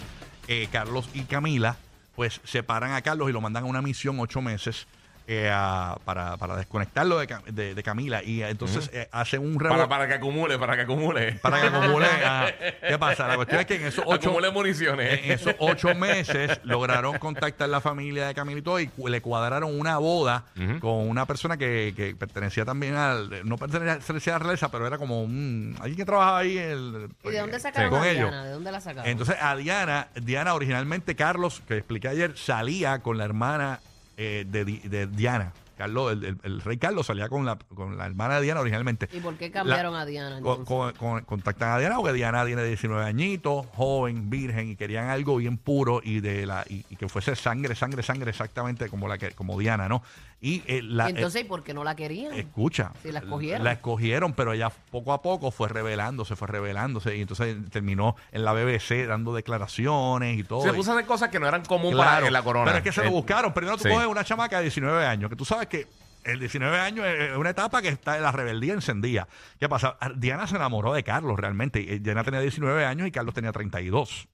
eh, 0.46 0.68
Carlos 0.72 1.08
y 1.14 1.22
Camila, 1.22 1.76
pues 2.14 2.40
separan 2.44 2.92
a 2.92 3.02
Carlos 3.02 3.28
y 3.30 3.32
lo 3.32 3.40
mandan 3.40 3.64
a 3.64 3.66
una 3.66 3.82
misión 3.82 4.18
ocho 4.20 4.42
meses. 4.42 4.86
Eh, 5.30 5.50
a- 5.52 5.98
para, 6.06 6.36
para 6.38 6.56
desconectarlo 6.56 7.18
de, 7.18 7.26
Ca- 7.26 7.42
de- 7.46 7.74
de 7.74 7.82
Camila 7.82 8.22
y 8.24 8.42
eh, 8.42 8.48
entonces 8.48 8.88
eh, 8.94 9.08
hacen 9.12 9.42
un 9.42 9.56
Para, 9.58 9.76
rebo- 9.84 9.88
para 9.88 10.08
que 10.08 10.14
acumule, 10.14 10.58
para 10.58 10.74
que 10.74 10.82
acumule. 10.82 11.32
para 11.42 11.60
que 11.60 11.66
acumule. 11.68 12.06
ah, 12.24 12.46
¿Qué 12.88 12.98
pasa? 12.98 13.28
La 13.28 13.36
cuestión 13.36 13.60
es 13.60 13.66
que 13.66 13.74
en 13.76 13.84
esos 13.84 14.04
ocho, 14.06 14.30
Acumule 14.30 14.50
municiones. 14.50 15.20
en 15.22 15.32
esos 15.32 15.54
ocho 15.58 15.94
meses 15.94 16.60
lograron 16.64 17.18
contactar 17.18 17.68
la 17.68 17.80
familia 17.82 18.26
de 18.26 18.34
Camilo 18.34 18.58
y 18.58 18.62
todo 18.62 18.80
y 18.80 18.88
cu- 18.88 19.08
le 19.08 19.20
cuadraron 19.20 19.78
una 19.78 19.98
boda 19.98 20.44
con 20.80 21.08
una 21.08 21.26
persona 21.26 21.56
que, 21.58 21.92
que 21.94 22.16
pertenecía 22.16 22.64
también 22.64 22.94
al. 22.96 23.46
No 23.46 23.58
pertenecía 23.58 24.34
a 24.36 24.38
la 24.38 24.44
realeza, 24.44 24.70
pero 24.70 24.86
era 24.86 24.96
como 24.96 25.22
un. 25.22 25.76
Alguien 25.78 25.96
que 25.98 26.04
trabajaba 26.06 26.38
ahí. 26.38 26.56
El, 26.56 27.08
¿Y 27.24 27.28
de 27.30 27.38
dónde 27.40 27.60
sacaron 27.60 27.90
con 27.90 28.02
a 28.02 28.08
ellos. 28.08 28.30
Diana? 28.30 28.44
¿De 28.44 28.50
dónde 28.52 28.72
la 28.72 28.80
sacaron? 28.80 29.10
Entonces 29.10 29.36
a 29.40 29.54
Diana, 29.56 30.08
Diana 30.14 30.54
originalmente 30.54 31.14
Carlos, 31.14 31.62
que 31.68 31.76
expliqué 31.76 32.08
ayer, 32.08 32.36
salía 32.36 33.00
con 33.00 33.18
la 33.18 33.24
hermana 33.24 33.80
eh, 34.18 34.44
de, 34.46 34.64
de 34.64 35.06
Diana. 35.06 35.52
Carlos, 35.78 36.12
el, 36.12 36.24
el- 36.24 36.38
el 36.42 36.60
rey 36.60 36.76
Carlos 36.76 37.06
salía 37.06 37.28
con 37.28 37.46
la, 37.46 37.56
con 37.56 37.96
la 37.96 38.04
hermana 38.06 38.34
de 38.36 38.42
Diana 38.42 38.60
originalmente. 38.60 39.08
¿Y 39.12 39.20
por 39.20 39.36
qué 39.36 39.52
cambiaron 39.52 39.94
La- 39.94 40.00
a 40.00 40.06
Diana? 40.06 40.40
Con- 40.40 40.58
entonces? 40.60 40.66
con- 40.66 40.92
con- 40.94 41.24
contactan 41.24 41.70
a 41.70 41.78
Diana 41.78 41.94
porque 41.98 42.12
Diana 42.14 42.44
tiene 42.44 42.64
19 42.64 43.04
añitos, 43.04 43.64
joven, 43.76 44.28
virgen, 44.28 44.70
y 44.70 44.74
querían 44.76 45.08
algo 45.08 45.36
bien 45.36 45.56
puro 45.56 46.00
y 46.02 46.18
de 46.18 46.46
la 46.46 46.64
y, 46.68 46.84
y 46.90 46.96
que 46.96 47.08
fuese 47.08 47.36
sangre, 47.36 47.76
sangre, 47.76 48.02
sangre, 48.02 48.30
exactamente 48.30 48.88
como 48.88 49.06
la 49.06 49.18
que 49.18 49.30
como 49.30 49.56
Diana, 49.56 49.88
¿no? 49.88 50.02
Y 50.40 50.62
eh, 50.66 50.82
la 50.82 51.08
¿Y 51.08 51.14
entonces, 51.14 51.42
¿y 51.42 51.44
por 51.44 51.64
qué 51.64 51.74
no 51.74 51.82
la 51.82 51.96
querían? 51.96 52.32
Escucha. 52.32 52.92
Sí, 53.02 53.10
la 53.10 53.18
escogieron. 53.18 53.64
La 53.64 53.72
escogieron, 53.72 54.34
pero 54.34 54.52
ella 54.52 54.70
poco 54.90 55.12
a 55.12 55.20
poco 55.20 55.50
fue 55.50 55.68
revelándose, 55.68 56.36
fue 56.36 56.46
revelándose. 56.46 57.16
Y 57.16 57.22
entonces 57.22 57.56
terminó 57.70 58.14
en 58.30 58.44
la 58.44 58.52
BBC 58.52 59.06
dando 59.08 59.34
declaraciones 59.34 60.38
y 60.38 60.44
todo. 60.44 60.62
Se 60.62 60.72
puso 60.72 60.92
a 60.92 60.94
hacer 60.94 61.06
cosas 61.06 61.30
que 61.30 61.40
no 61.40 61.48
eran 61.48 61.64
comunes 61.64 61.96
Claro, 61.96 62.10
para 62.16 62.26
en 62.28 62.32
la 62.32 62.42
corona. 62.42 62.66
Pero 62.66 62.78
es 62.78 62.84
que 62.84 62.92
se 62.92 63.02
lo 63.02 63.08
Eh, 63.08 63.10
buscaron. 63.12 63.52
Primero 63.52 63.76
tú 63.76 63.82
sí. 63.84 63.88
coges 63.90 64.06
una 64.06 64.22
chamaca 64.22 64.58
de 64.58 64.62
19 64.62 65.04
años, 65.06 65.28
que 65.28 65.34
tú 65.36 65.44
sabes 65.44 65.66
que 65.66 65.88
el 66.22 66.38
19 66.38 66.78
años 66.78 67.04
es 67.06 67.36
una 67.36 67.50
etapa 67.50 67.82
que 67.82 67.88
está 67.88 68.16
en 68.16 68.22
la 68.22 68.30
rebeldía 68.30 68.74
encendida. 68.74 69.26
¿Qué 69.58 69.68
pasa? 69.68 69.96
Diana 70.16 70.46
se 70.46 70.54
enamoró 70.54 70.92
de 70.92 71.02
Carlos 71.02 71.36
realmente. 71.36 71.98
Diana 71.98 72.22
tenía 72.22 72.40
19 72.40 72.84
años 72.84 73.08
y 73.08 73.10
Carlos 73.10 73.34
tenía 73.34 73.50
32. 73.50 74.28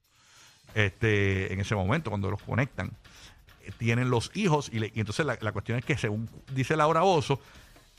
Este, 0.75 1.53
en 1.53 1.59
ese 1.61 1.73
momento, 1.73 2.09
cuando 2.11 2.29
los 2.29 2.41
conectan. 2.43 2.91
Tienen 3.77 4.09
los 4.09 4.31
hijos 4.35 4.69
y, 4.73 4.79
le- 4.79 4.91
y 4.93 4.99
entonces 4.99 5.25
la, 5.25 5.37
la 5.41 5.51
cuestión 5.51 5.77
es 5.79 5.85
que, 5.85 5.97
según 5.97 6.29
dice 6.53 6.75
Laura 6.75 7.01
Bozo, 7.01 7.39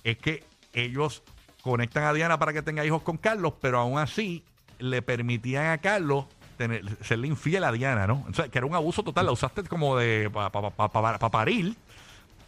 es 0.04 0.18
que 0.18 0.44
ellos 0.72 1.22
conectan 1.62 2.04
a 2.04 2.12
Diana 2.12 2.38
para 2.38 2.52
que 2.52 2.62
tenga 2.62 2.84
hijos 2.84 3.02
con 3.02 3.16
Carlos, 3.16 3.54
pero 3.60 3.78
aún 3.80 3.98
así 3.98 4.44
le 4.78 5.02
permitían 5.02 5.66
a 5.66 5.78
Carlos 5.78 6.26
tener, 6.56 6.84
serle 7.02 7.26
infiel 7.28 7.64
a 7.64 7.72
Diana, 7.72 8.06
¿no? 8.06 8.24
O 8.30 8.34
sea, 8.34 8.48
que 8.48 8.58
era 8.58 8.66
un 8.66 8.74
abuso 8.74 9.02
total, 9.02 9.26
la 9.26 9.32
usaste 9.32 9.62
como 9.64 9.96
de 9.96 10.30
para 10.32 11.18
parir 11.30 11.74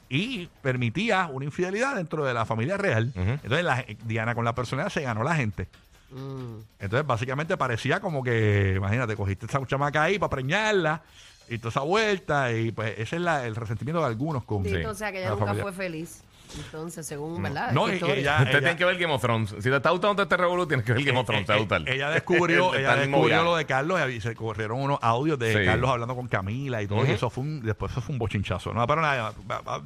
y 0.09 0.47
permitía 0.63 1.27
una 1.31 1.45
infidelidad 1.45 1.97
dentro 1.97 2.25
de 2.25 2.33
la 2.33 2.47
familia 2.47 2.77
real. 2.77 3.13
Entonces 3.15 3.65
la- 3.65 3.85
Diana 4.05 4.35
con 4.35 4.45
la 4.45 4.55
personalidad 4.55 4.93
se 4.93 5.03
ganó 5.03 5.23
la 5.25 5.35
gente. 5.35 5.69
Mm. 6.11 6.61
Entonces 6.79 7.07
básicamente 7.07 7.57
parecía 7.59 8.01
como 8.01 8.23
que, 8.23 8.75
imagínate, 8.77 9.17
cogiste 9.17 9.45
esa 9.47 9.65
chamaca 9.67 10.03
ahí 10.05 10.19
para 10.19 10.31
preñarla 10.31 11.03
y 11.51 11.59
toda 11.59 11.71
esa 11.71 11.81
vuelta 11.81 12.53
y 12.53 12.73
pues 12.73 12.93
ese 12.99 13.17
es 13.17 13.23
la- 13.23 13.47
el 13.47 13.57
resentimiento 13.57 14.01
de 14.01 14.07
algunos 14.07 14.45
con 14.45 14.65
Sí, 14.65 14.71
sí, 14.71 14.85
o 14.85 14.95
sea, 14.95 15.11
que 15.13 15.19
ella 15.19 15.27
la 15.31 15.35
nunca 15.35 15.47
familia. 15.47 15.63
fue 15.63 15.73
feliz. 15.73 16.23
Entonces, 16.57 17.07
según, 17.07 17.43
¿verdad? 17.43 17.73
No, 17.73 17.89
Esta 17.89 17.93
y- 17.93 17.95
historia. 17.97 18.15
ella- 18.17 18.39
Usted 18.45 18.59
tiene 18.61 18.77
que 18.77 18.85
ver 18.87 18.97
Game 18.97 19.13
of 19.13 19.21
Thrones. 19.21 19.51
Si 19.51 19.69
te 19.69 19.77
está 19.77 19.91
gustando 19.91 20.23
este 20.23 20.35
revolú, 20.35 20.67
tienes 20.67 20.87
que 20.87 20.95
ver 20.95 21.05
Game 21.05 21.19
of 21.19 21.27
Thrones. 21.27 21.45
Te 21.45 21.53
va 21.53 21.57
a 21.57 21.61
gustar. 21.61 21.83
Eh, 21.87 21.95
Ella 21.95 22.09
descubrió, 22.09 22.73
Está 22.75 22.95
ella 22.95 22.97
descubrió 23.07 23.43
lo 23.45 23.55
de 23.55 23.67
Carlos 23.67 24.01
y 24.11 24.21
se 24.23 24.35
corrieron 24.35 24.81
unos 24.81 24.99
audios 25.03 25.39
de 25.39 25.53
Sí. 25.53 25.65
Carlos 25.67 25.91
hablando 25.91 26.17
con 26.17 26.27
Camila 26.27 26.81
y 26.83 26.87
todo. 26.87 27.01
Ujú. 27.01 27.11
Y 27.11 27.11
eso 27.13 27.29
fue 27.29 27.45
un, 27.45 27.61
después 27.61 27.93
eso 27.93 28.01
fue 28.01 28.15
un 28.15 28.19
bochinchazo. 28.19 28.73
No, 28.73 28.87
pero 28.87 29.03
nada, 29.03 29.35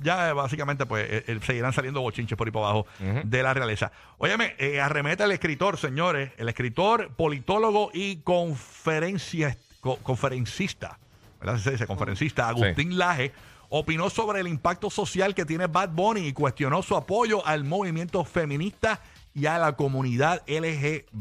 ya 0.04 0.32
básicamente 0.34 0.86
pues 0.86 1.04
eh, 1.10 1.24
eh, 1.26 1.40
seguirán 1.44 1.72
saliendo 1.72 2.00
bochinches 2.00 2.38
por 2.38 2.46
ahí 2.46 2.52
para 2.52 2.66
abajo 2.66 2.86
de 3.24 3.42
la 3.42 3.54
realeza. 3.54 3.90
Óyeme, 4.18 4.54
eh, 4.58 4.80
arremeta 4.80 5.24
el 5.24 5.32
escritor, 5.32 5.76
señores, 5.78 6.30
el 6.36 6.48
escritor, 6.48 7.10
politólogo 7.16 7.90
y 7.92 8.18
conferencia, 8.18 9.56
co- 9.80 9.96
conferencista, 9.96 10.98
¿verdad? 11.42 11.60
Se 11.60 11.72
dice 11.72 11.86
conferencista, 11.86 12.48
Agustín 12.48 12.96
Laje. 12.98 13.32
Opinó 13.74 14.10
sobre 14.10 14.40
el 14.40 14.48
impacto 14.48 14.90
social 14.90 15.34
que 15.34 15.46
tiene 15.46 15.66
Bad 15.66 15.90
Bunny 15.90 16.26
y 16.26 16.32
cuestionó 16.34 16.82
su 16.82 16.94
apoyo 16.94 17.46
al 17.46 17.64
movimiento 17.64 18.22
feminista 18.22 19.00
y 19.34 19.46
a 19.46 19.56
la 19.58 19.76
comunidad 19.76 20.42
LGBTBIQK. 20.46 21.12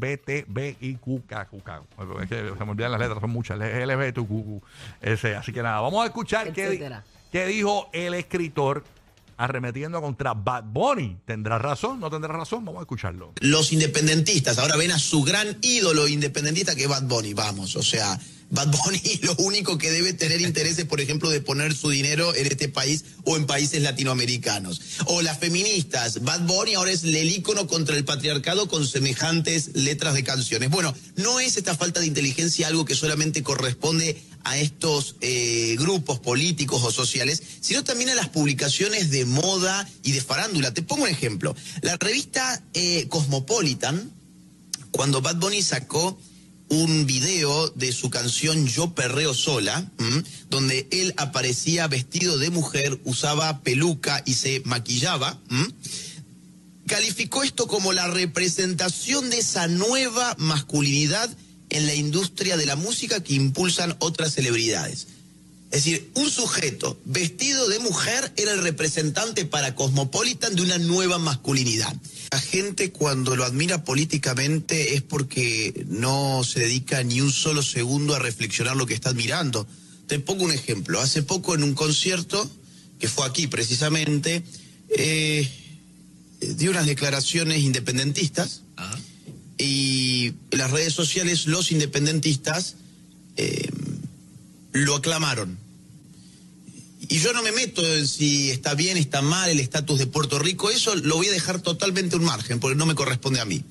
Es 2.21 2.27
que 2.27 2.53
se 2.57 2.65
me 2.65 2.71
olvidan 2.71 2.91
las 2.91 2.99
letras, 2.99 3.21
son 3.21 3.29
muchas. 3.29 3.57
LGBTQ. 3.57 4.61
Ese. 4.99 5.35
Así 5.35 5.53
que 5.53 5.63
nada, 5.63 5.79
vamos 5.79 6.03
a 6.03 6.07
escuchar 6.07 6.51
qué, 6.51 6.91
qué 7.31 7.45
dijo 7.45 7.89
el 7.93 8.15
escritor 8.15 8.83
arremetiendo 9.37 10.01
contra 10.01 10.33
Bad 10.33 10.65
Bunny. 10.65 11.17
¿Tendrá 11.25 11.57
razón? 11.57 11.99
¿No 11.99 12.09
tendrá 12.09 12.33
razón? 12.33 12.63
Vamos 12.65 12.79
a 12.79 12.83
escucharlo. 12.83 13.33
los 13.39 13.71
independentistas 13.73 14.59
ahora 14.59 14.75
ven 14.75 14.91
a 14.91 14.99
su 14.99 15.23
gran 15.23 15.57
ídolo 15.61 16.07
independentista 16.07 16.75
que 16.75 16.83
es 16.83 16.89
Bad 16.89 17.03
Bunny, 17.03 17.33
vamos, 17.33 17.75
o 17.75 17.81
sea, 17.81 18.19
Bad 18.51 18.67
Bunny 18.67 19.19
lo 19.23 19.35
único 19.37 19.77
que 19.77 19.91
debe 19.91 20.13
tener 20.13 20.41
interés 20.41 20.77
es, 20.77 20.85
por 20.85 21.01
ejemplo, 21.01 21.29
de 21.29 21.41
poner 21.41 21.73
su 21.73 21.89
dinero 21.89 22.35
en 22.35 22.47
este 22.47 22.69
país 22.69 23.05
o 23.23 23.37
en 23.37 23.45
países 23.45 23.81
latinoamericanos. 23.81 24.81
O 25.05 25.21
las 25.21 25.39
feministas, 25.39 26.21
Bad 26.21 26.41
Bunny 26.41 26.75
ahora 26.75 26.91
es 26.91 27.03
el 27.03 27.29
ícono 27.29 27.65
contra 27.65 27.95
el 27.95 28.05
patriarcado 28.05 28.67
con 28.67 28.85
semejantes 28.85 29.71
letras 29.73 30.13
de 30.13 30.23
canciones. 30.23 30.69
Bueno, 30.69 30.93
no 31.15 31.39
es 31.39 31.57
esta 31.57 31.75
falta 31.75 32.01
de 32.01 32.07
inteligencia 32.07 32.67
algo 32.67 32.85
que 32.85 32.95
solamente 32.95 33.41
corresponde 33.41 34.21
a 34.43 34.57
estos 34.57 35.15
eh, 35.21 35.75
grupos 35.79 36.19
políticos 36.19 36.81
o 36.83 36.91
sociales, 36.91 37.41
sino 37.61 37.83
también 37.83 38.09
a 38.09 38.15
las 38.15 38.29
publicaciones 38.29 39.11
de 39.11 39.25
moda 39.25 39.87
y 40.03 40.11
de 40.11 40.21
farándula. 40.21 40.73
Te 40.73 40.81
pongo 40.81 41.03
un 41.03 41.09
ejemplo. 41.09 41.55
La 41.81 41.95
revista 41.97 42.61
eh, 42.73 43.07
Cosmopolitan, 43.07 44.11
cuando 44.89 45.21
Bad 45.21 45.37
Bunny 45.37 45.61
sacó 45.61 46.19
un 46.71 47.05
video 47.05 47.69
de 47.75 47.91
su 47.91 48.09
canción 48.09 48.65
Yo 48.65 48.95
Perreo 48.95 49.33
Sola, 49.33 49.91
donde 50.49 50.87
él 50.91 51.13
aparecía 51.17 51.87
vestido 51.87 52.37
de 52.37 52.49
mujer, 52.49 52.97
usaba 53.03 53.59
peluca 53.61 54.23
y 54.25 54.35
se 54.35 54.61
maquillaba, 54.63 55.37
calificó 56.87 57.43
esto 57.43 57.67
como 57.67 57.91
la 57.91 58.07
representación 58.07 59.29
de 59.29 59.39
esa 59.39 59.67
nueva 59.67 60.33
masculinidad 60.37 61.29
en 61.69 61.87
la 61.87 61.93
industria 61.93 62.55
de 62.55 62.65
la 62.65 62.77
música 62.77 63.21
que 63.21 63.33
impulsan 63.33 63.97
otras 63.99 64.33
celebridades. 64.33 65.07
Es 65.71 65.85
decir, 65.85 66.11
un 66.15 66.29
sujeto 66.29 66.99
vestido 67.05 67.69
de 67.69 67.79
mujer 67.79 68.33
era 68.35 68.51
el 68.51 68.61
representante 68.61 69.45
para 69.45 69.73
Cosmopolitan 69.73 70.53
de 70.53 70.63
una 70.63 70.77
nueva 70.77 71.17
masculinidad. 71.17 71.95
La 72.29 72.41
gente 72.41 72.91
cuando 72.91 73.37
lo 73.37 73.45
admira 73.45 73.85
políticamente 73.85 74.95
es 74.95 75.01
porque 75.01 75.85
no 75.87 76.43
se 76.43 76.59
dedica 76.59 77.01
ni 77.03 77.21
un 77.21 77.31
solo 77.31 77.63
segundo 77.63 78.13
a 78.13 78.19
reflexionar 78.19 78.75
lo 78.75 78.85
que 78.85 78.93
está 78.93 79.11
admirando. 79.11 79.65
Te 80.07 80.19
pongo 80.19 80.43
un 80.43 80.51
ejemplo. 80.51 80.99
Hace 80.99 81.23
poco 81.23 81.55
en 81.55 81.63
un 81.63 81.73
concierto, 81.73 82.51
que 82.99 83.07
fue 83.07 83.25
aquí 83.25 83.47
precisamente, 83.47 84.43
eh, 84.89 85.49
dio 86.41 86.71
unas 86.71 86.85
declaraciones 86.85 87.59
independentistas 87.59 88.63
y 89.57 90.33
en 90.51 90.57
las 90.57 90.71
redes 90.71 90.93
sociales 90.93 91.45
los 91.45 91.71
independentistas 91.71 92.75
eh, 93.37 93.69
lo 94.73 94.95
aclamaron. 94.95 95.57
Y 97.09 97.19
yo 97.19 97.33
no 97.33 97.43
me 97.43 97.51
meto 97.51 97.85
en 97.85 98.07
si 98.07 98.51
está 98.51 98.73
bien, 98.73 98.95
está 98.97 99.21
mal 99.21 99.49
el 99.49 99.59
estatus 99.59 99.99
de 99.99 100.07
Puerto 100.07 100.39
Rico, 100.39 100.69
eso 100.69 100.95
lo 100.95 101.17
voy 101.17 101.27
a 101.27 101.31
dejar 101.31 101.59
totalmente 101.59 102.15
un 102.15 102.23
margen, 102.23 102.59
porque 102.59 102.77
no 102.77 102.85
me 102.85 102.95
corresponde 102.95 103.39
a 103.39 103.45
mí. 103.45 103.63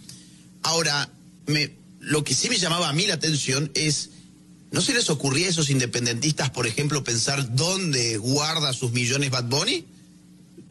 Ahora, 0.63 1.11
me, 1.47 1.73
lo 2.01 2.25
que 2.25 2.35
sí 2.35 2.49
me 2.49 2.59
llamaba 2.59 2.89
a 2.89 2.93
mí 2.93 3.07
la 3.07 3.15
atención 3.15 3.71
es, 3.75 4.11
¿no 4.73 4.83
se 4.83 4.95
les 4.95 5.09
ocurría 5.11 5.47
a 5.47 5.51
esos 5.51 5.71
independentistas, 5.71 6.51
por 6.51 6.67
ejemplo, 6.67 7.05
pensar 7.05 7.55
dónde 7.55 8.19
guarda 8.19 8.73
sus 8.73 8.93
millones 8.93 9.31
Bad 9.31 9.45
Bunny? 9.45 9.87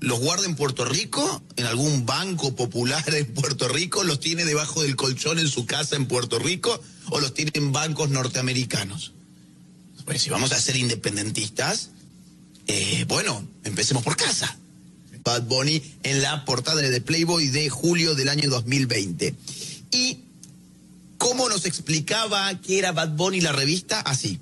¿Los 0.02 0.20
guarda 0.20 0.46
en 0.46 0.56
Puerto 0.56 0.86
Rico? 0.86 1.42
¿En 1.56 1.66
algún 1.66 2.06
banco 2.06 2.56
popular 2.56 3.04
en 3.14 3.34
Puerto 3.34 3.68
Rico? 3.68 4.04
¿Los 4.04 4.20
tiene 4.20 4.46
debajo 4.46 4.82
del 4.82 4.96
colchón 4.96 5.40
en 5.40 5.48
su 5.48 5.66
casa 5.66 5.96
en 5.96 6.08
Puerto 6.08 6.40
Rico? 6.40 6.82
¿O 7.10 7.20
los 7.20 7.34
tiene 7.34 7.52
en 7.56 7.72
bancos 7.72 8.10
norteamericanos? 8.10 9.14
Pues 10.10 10.24
si 10.24 10.32
vamos 10.32 10.52
a 10.54 10.60
ser 10.60 10.76
independentistas, 10.76 11.92
eh, 12.66 13.06
bueno, 13.08 13.48
empecemos 13.64 14.02
por 14.02 14.18
casa. 14.18 14.58
Bad 15.24 15.44
Bunny 15.44 15.84
en 16.02 16.24
la 16.24 16.46
portada 16.46 16.82
de 16.82 17.00
Playboy 17.00 17.50
de 17.50 17.70
julio 17.70 18.16
del 18.16 18.30
año 18.30 18.50
2020. 18.50 19.36
Y 19.92 20.18
cómo 21.20 21.48
nos 21.48 21.68
explicaba 21.68 22.60
que 22.60 22.80
era 22.80 22.92
Bad 22.92 23.10
Bunny 23.10 23.40
la 23.40 23.52
revista, 23.52 24.02
así. 24.02 24.40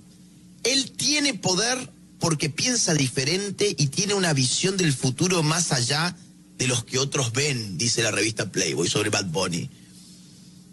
Él 0.63 0.91
tiene 0.91 1.33
poder 1.33 1.91
porque 2.21 2.49
piensa 2.49 2.93
diferente 2.93 3.75
y 3.77 3.87
tiene 3.87 4.13
una 4.13 4.31
visión 4.31 4.77
del 4.77 4.93
futuro 4.93 5.43
más 5.43 5.73
allá 5.73 6.15
de 6.57 6.67
los 6.67 6.85
que 6.85 6.97
otros 6.97 7.33
ven, 7.33 7.77
dice 7.77 8.03
la 8.03 8.11
revista 8.11 8.49
Playboy 8.49 8.87
sobre 8.87 9.09
Bad 9.09 9.25
Bunny. 9.25 9.69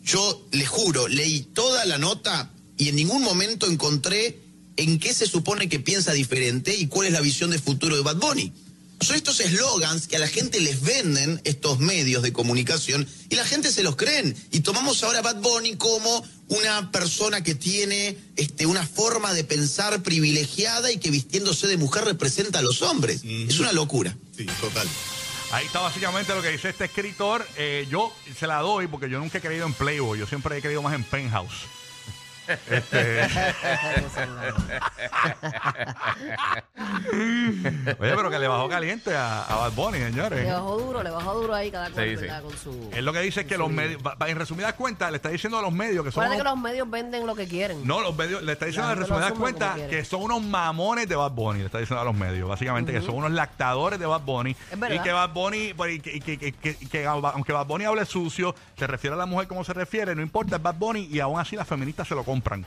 Yo 0.04 0.46
le 0.52 0.66
juro, 0.66 1.08
leí 1.08 1.40
toda 1.40 1.84
la 1.84 1.98
nota 1.98 2.52
y 2.76 2.90
en 2.90 2.94
ningún 2.94 3.22
momento 3.24 3.66
encontré 3.66 4.43
en 4.76 4.98
qué 4.98 5.14
se 5.14 5.26
supone 5.26 5.68
que 5.68 5.80
piensa 5.80 6.12
diferente 6.12 6.74
y 6.74 6.86
cuál 6.86 7.08
es 7.08 7.12
la 7.12 7.20
visión 7.20 7.50
de 7.50 7.58
futuro 7.58 7.96
de 7.96 8.02
Bad 8.02 8.16
Bunny. 8.16 8.52
Son 9.00 9.16
estos 9.16 9.40
eslogans 9.40 10.06
que 10.06 10.16
a 10.16 10.18
la 10.18 10.28
gente 10.28 10.60
les 10.60 10.80
venden 10.80 11.40
estos 11.44 11.78
medios 11.78 12.22
de 12.22 12.32
comunicación 12.32 13.06
y 13.28 13.34
la 13.34 13.44
gente 13.44 13.70
se 13.70 13.82
los 13.82 13.96
creen. 13.96 14.34
Y 14.50 14.60
tomamos 14.60 15.02
ahora 15.02 15.18
a 15.18 15.22
Bad 15.22 15.42
Bunny 15.42 15.76
como 15.76 16.24
una 16.48 16.90
persona 16.90 17.42
que 17.42 17.54
tiene 17.54 18.16
este, 18.36 18.66
una 18.66 18.86
forma 18.86 19.34
de 19.34 19.44
pensar 19.44 20.02
privilegiada 20.02 20.90
y 20.90 20.98
que 20.98 21.10
vistiéndose 21.10 21.66
de 21.66 21.76
mujer 21.76 22.04
representa 22.04 22.60
a 22.60 22.62
los 22.62 22.82
hombres. 22.82 23.22
Es 23.24 23.58
una 23.58 23.72
locura. 23.72 24.16
Sí, 24.36 24.46
total. 24.60 24.88
Ahí 25.50 25.66
está 25.66 25.80
básicamente 25.80 26.34
lo 26.34 26.42
que 26.42 26.50
dice 26.50 26.70
este 26.70 26.86
escritor. 26.86 27.46
Eh, 27.56 27.86
yo 27.90 28.12
se 28.38 28.46
la 28.46 28.58
doy 28.60 28.86
porque 28.86 29.10
yo 29.10 29.18
nunca 29.18 29.38
he 29.38 29.40
creído 29.40 29.66
en 29.66 29.74
Playboy. 29.74 30.18
Yo 30.18 30.26
siempre 30.26 30.56
he 30.56 30.62
creído 30.62 30.82
más 30.82 30.94
en 30.94 31.04
Penthouse. 31.04 31.66
Este, 32.46 33.22
oye, 37.98 38.14
pero 38.16 38.30
que 38.30 38.38
le 38.38 38.48
bajó 38.48 38.68
caliente 38.68 39.14
a, 39.14 39.42
a 39.44 39.56
Bad 39.56 39.72
Bunny, 39.72 39.98
Le 39.98 40.06
señores. 40.10 40.52
bajó 40.52 40.78
duro, 40.78 41.02
le 41.02 41.10
bajó 41.10 41.34
duro 41.34 41.54
ahí 41.54 41.70
cada 41.70 41.90
cual, 41.90 42.04
Sí, 42.04 42.10
sí. 42.16 42.22
¿verdad? 42.22 42.42
Con 42.42 42.56
su... 42.56 42.90
Es 42.92 43.02
lo 43.02 43.12
que 43.12 43.20
dice 43.20 43.40
es 43.42 43.46
que 43.46 43.58
los 43.58 43.70
medios, 43.70 44.00
en 44.26 44.38
resumidas 44.38 44.74
cuentas, 44.74 45.10
le 45.10 45.16
está 45.16 45.28
diciendo 45.30 45.58
a 45.58 45.62
los 45.62 45.72
medios 45.72 46.04
que 46.04 46.10
son. 46.12 46.24
Acuérdate 46.24 46.42
que 46.42 46.48
los 46.50 46.58
medios 46.60 46.90
venden 46.90 47.26
lo 47.26 47.34
que 47.34 47.46
quieren. 47.48 47.86
No, 47.86 48.00
los 48.00 48.16
medios, 48.16 48.42
le 48.42 48.52
está 48.52 48.66
diciendo 48.66 48.88
La 48.88 48.92
en 48.94 48.98
gente 48.98 49.10
lo 49.10 49.16
resumidas 49.20 49.32
asume 49.32 49.34
como 49.34 49.44
cuentas 49.58 49.74
quiere. 49.76 49.90
que 49.96 50.04
son 50.04 50.22
unos 50.22 50.42
mamones 50.42 51.08
de 51.08 51.16
Bad 51.16 51.30
Bunny, 51.32 51.60
le 51.60 51.66
está 51.66 51.78
diciendo 51.78 52.00
a 52.00 52.04
los 52.04 52.14
medios, 52.14 52.48
básicamente 52.48 52.92
que 52.92 53.00
son 53.00 53.14
unos 53.16 53.30
lactadores 53.32 53.98
de 53.98 54.06
Bad 54.06 54.20
Bunny. 54.22 54.56
Es 54.70 54.78
verdad. 54.78 54.96
Y 54.96 54.98
que 55.00 55.12
Bad 55.12 55.30
Bunny, 55.30 55.74
pues, 55.74 55.94
y 55.94 56.00
que, 56.00 56.16
y 56.16 56.20
que- 56.20 56.38
que- 56.38 56.52
que- 56.52 56.74
que 56.76 57.06
aunque 57.06 57.52
Bad 57.52 57.66
Bunny 57.66 57.84
hable 57.84 58.04
sucio, 58.04 58.54
se 58.78 58.86
refiere 58.86 59.14
a 59.14 59.18
la 59.18 59.26
mujer 59.26 59.48
como 59.48 59.64
se 59.64 59.72
refiere, 59.72 60.14
no 60.14 60.22
importa, 60.22 60.56
es 60.56 60.62
Bad 60.62 60.74
Bunny 60.76 61.08
y 61.10 61.20
aún 61.20 61.38
así 61.40 61.56
las 61.56 61.66
feministas 61.66 62.06
se 62.08 62.14
lo 62.14 62.24
compran. 62.34 62.66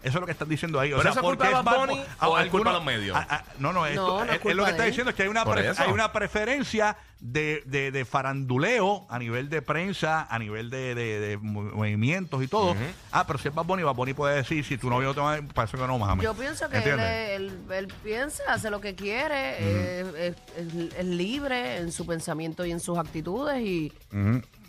Eso 0.00 0.18
es 0.18 0.20
lo 0.20 0.26
que 0.26 0.32
están 0.32 0.48
diciendo 0.48 0.78
ahí. 0.78 0.92
O 0.92 0.98
¿Pero 0.98 1.12
sea, 1.12 1.20
es 1.20 1.24
porque 1.26 1.48
de 1.48 1.54
Bad 1.54 1.64
Bunny 1.86 2.00
o 2.20 2.38
es 2.38 2.48
culpa 2.50 2.70
de 2.70 2.76
los 2.76 2.84
medios? 2.84 3.16
Ah, 3.18 3.26
ah, 3.30 3.42
no, 3.58 3.72
no, 3.72 3.84
esto, 3.84 4.06
No, 4.06 4.24
no 4.24 4.30
es 4.32 4.38
es- 4.38 4.46
es, 4.46 4.54
lo 4.54 4.64
que 4.64 4.70
está 4.70 4.84
diciendo 4.84 5.10
es 5.10 5.16
que 5.16 5.22
hay 5.24 5.28
una, 5.28 5.44
pre- 5.44 5.72
hay 5.76 5.90
una 5.90 6.12
preferencia 6.12 6.96
de, 7.18 7.64
de, 7.66 7.90
de 7.90 8.04
faranduleo 8.04 9.06
a 9.10 9.18
nivel 9.18 9.48
de 9.50 9.60
prensa, 9.60 10.28
a 10.30 10.38
nivel 10.38 10.70
de, 10.70 10.94
de- 10.94 11.18
de 11.18 11.36
mo- 11.38 11.62
movimientos 11.64 12.40
y 12.44 12.46
todo. 12.46 12.76
Ah, 13.10 13.26
pero 13.26 13.40
si 13.40 13.48
es 13.48 13.54
Bad 13.54 13.64
Bunny, 13.64 13.82
Bad 13.82 13.96
Bunny 13.96 14.14
puede 14.14 14.36
decir, 14.36 14.64
si 14.64 14.78
tu 14.78 14.88
novio 14.88 15.12
te 15.14 15.20
va 15.20 15.40
parece 15.52 15.76
que 15.76 15.84
no, 15.84 15.98
mami. 15.98 16.22
Yo 16.22 16.32
pienso 16.34 16.68
que 16.68 16.76
él, 16.76 16.82
¿Entiendes? 16.84 17.10
es- 17.10 17.30
él, 17.40 17.52
él 17.72 17.88
piensa, 18.04 18.42
hace 18.50 18.70
lo 18.70 18.80
que 18.80 18.94
quiere, 18.94 19.56
eh, 19.58 20.34
es, 20.56 20.64
es- 20.64 20.94
es 20.96 21.04
libre 21.06 21.78
en 21.78 21.90
su 21.90 22.06
pensamiento 22.06 22.64
y 22.64 22.70
en 22.70 22.78
sus 22.78 22.96
actitudes 22.98 23.60
y, 23.66 23.92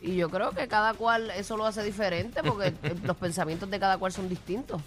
y 0.01 0.15
yo 0.15 0.29
creo 0.29 0.51
que 0.51 0.67
cada 0.67 0.93
cual 0.93 1.29
eso 1.31 1.57
lo 1.57 1.65
hace 1.65 1.83
diferente 1.83 2.41
porque 2.43 2.67
eh, 2.83 2.95
los 3.03 3.17
pensamientos 3.17 3.69
de 3.69 3.79
cada 3.79 3.97
cual 3.97 4.11
son 4.11 4.27
distintos. 4.29 4.81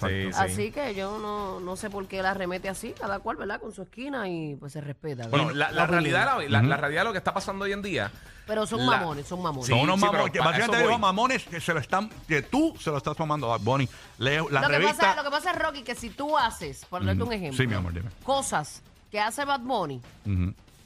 Sí. 0.00 0.30
Así 0.34 0.70
que 0.72 0.94
yo 0.94 1.18
no, 1.18 1.60
no 1.60 1.76
sé 1.76 1.90
por 1.90 2.06
qué 2.08 2.20
él 2.20 2.24
arremete 2.26 2.70
así, 2.70 2.94
cada 2.98 3.18
cual, 3.18 3.36
¿verdad? 3.36 3.60
Con 3.60 3.70
su 3.74 3.82
esquina 3.82 4.26
y 4.30 4.56
pues 4.56 4.72
se 4.72 4.80
respeta. 4.80 5.28
Bueno, 5.28 5.48
¿verdad? 5.48 5.58
la, 5.58 5.72
la 5.72 5.86
realidad, 5.86 6.38
la, 6.38 6.48
la- 6.48 6.62
la 6.62 6.76
realidad 6.78 7.02
de 7.02 7.04
lo 7.04 7.12
que 7.12 7.18
está 7.18 7.34
pasando 7.34 7.66
hoy 7.66 7.72
en 7.72 7.82
día. 7.82 8.10
Pero 8.46 8.66
son 8.66 8.80
la- 8.86 8.96
mamones, 8.96 9.26
son 9.26 9.42
mamones. 9.42 9.68
Son 9.68 9.76
Sí, 9.78 9.84
unos 9.84 10.00
sí, 10.00 10.06
mamones, 10.06 10.30
que 10.32 10.38
básicamente 10.38 10.78
digo 10.86 10.98
mamones 10.98 11.44
que 11.44 11.60
se 11.60 11.74
lo 11.74 11.80
están, 11.80 12.08
que 12.26 12.40
tú 12.40 12.74
se 12.80 12.90
lo 12.90 12.96
estás 12.96 13.14
tomando 13.14 13.46
a 13.52 13.58
Bad 13.58 13.60
Bunny. 13.64 13.86
Leo 14.16 14.48
la 14.48 14.62
lo, 14.62 14.68
que 14.68 14.84
pasa, 14.86 15.16
lo 15.16 15.22
que 15.24 15.30
pasa 15.30 15.50
es, 15.50 15.58
Rocky, 15.58 15.82
que 15.82 15.94
si 15.94 16.08
tú 16.08 16.36
haces, 16.38 16.86
por 16.86 17.04
darte 17.04 17.22
un 17.22 17.32
ejemplo, 17.34 17.58
Sí, 17.62 17.66
mi 17.66 17.74
amor, 17.74 17.92
dime. 17.92 18.08
cosas 18.22 18.80
que 19.10 19.20
hace 19.20 19.44
Bad 19.44 19.60
Bunny. 19.60 20.00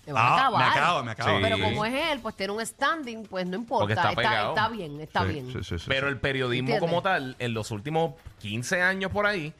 Te 0.09 0.13
van 0.15 0.25
a 0.25 0.47
Ah, 0.47 0.51
me 0.51 0.65
acaba, 0.65 1.03
me 1.03 1.11
acaba. 1.13 1.31
Sí. 1.31 1.37
Pero 1.43 1.59
como 1.61 1.85
es 1.85 1.95
él, 2.13 2.21
pues 2.21 2.35
tiene 2.37 2.53
un 2.53 2.65
standing, 2.65 3.25
pues 3.25 3.47
no 3.47 3.57
importa. 3.57 3.81
Porque 3.83 3.93
está 3.95 4.09
está, 4.11 4.17
pegado. 4.23 4.49
está 4.55 4.69
bien, 4.69 5.01
está 5.01 5.23
Sí, 5.23 5.29
bien. 5.33 5.47
sí, 5.53 5.59
sí, 5.65 5.79
sí, 5.79 5.85
Pero 5.89 6.07
sí. 6.07 6.13
el 6.13 6.19
periodismo 6.21 6.69
¿Entiendes? 6.71 6.89
como 6.91 7.03
tal, 7.03 7.37
en 7.39 7.55
los 7.55 7.71
últimos 7.71 8.15
15 8.39 8.83
años 8.83 9.11
por 9.11 9.27
ahí, 9.27 9.53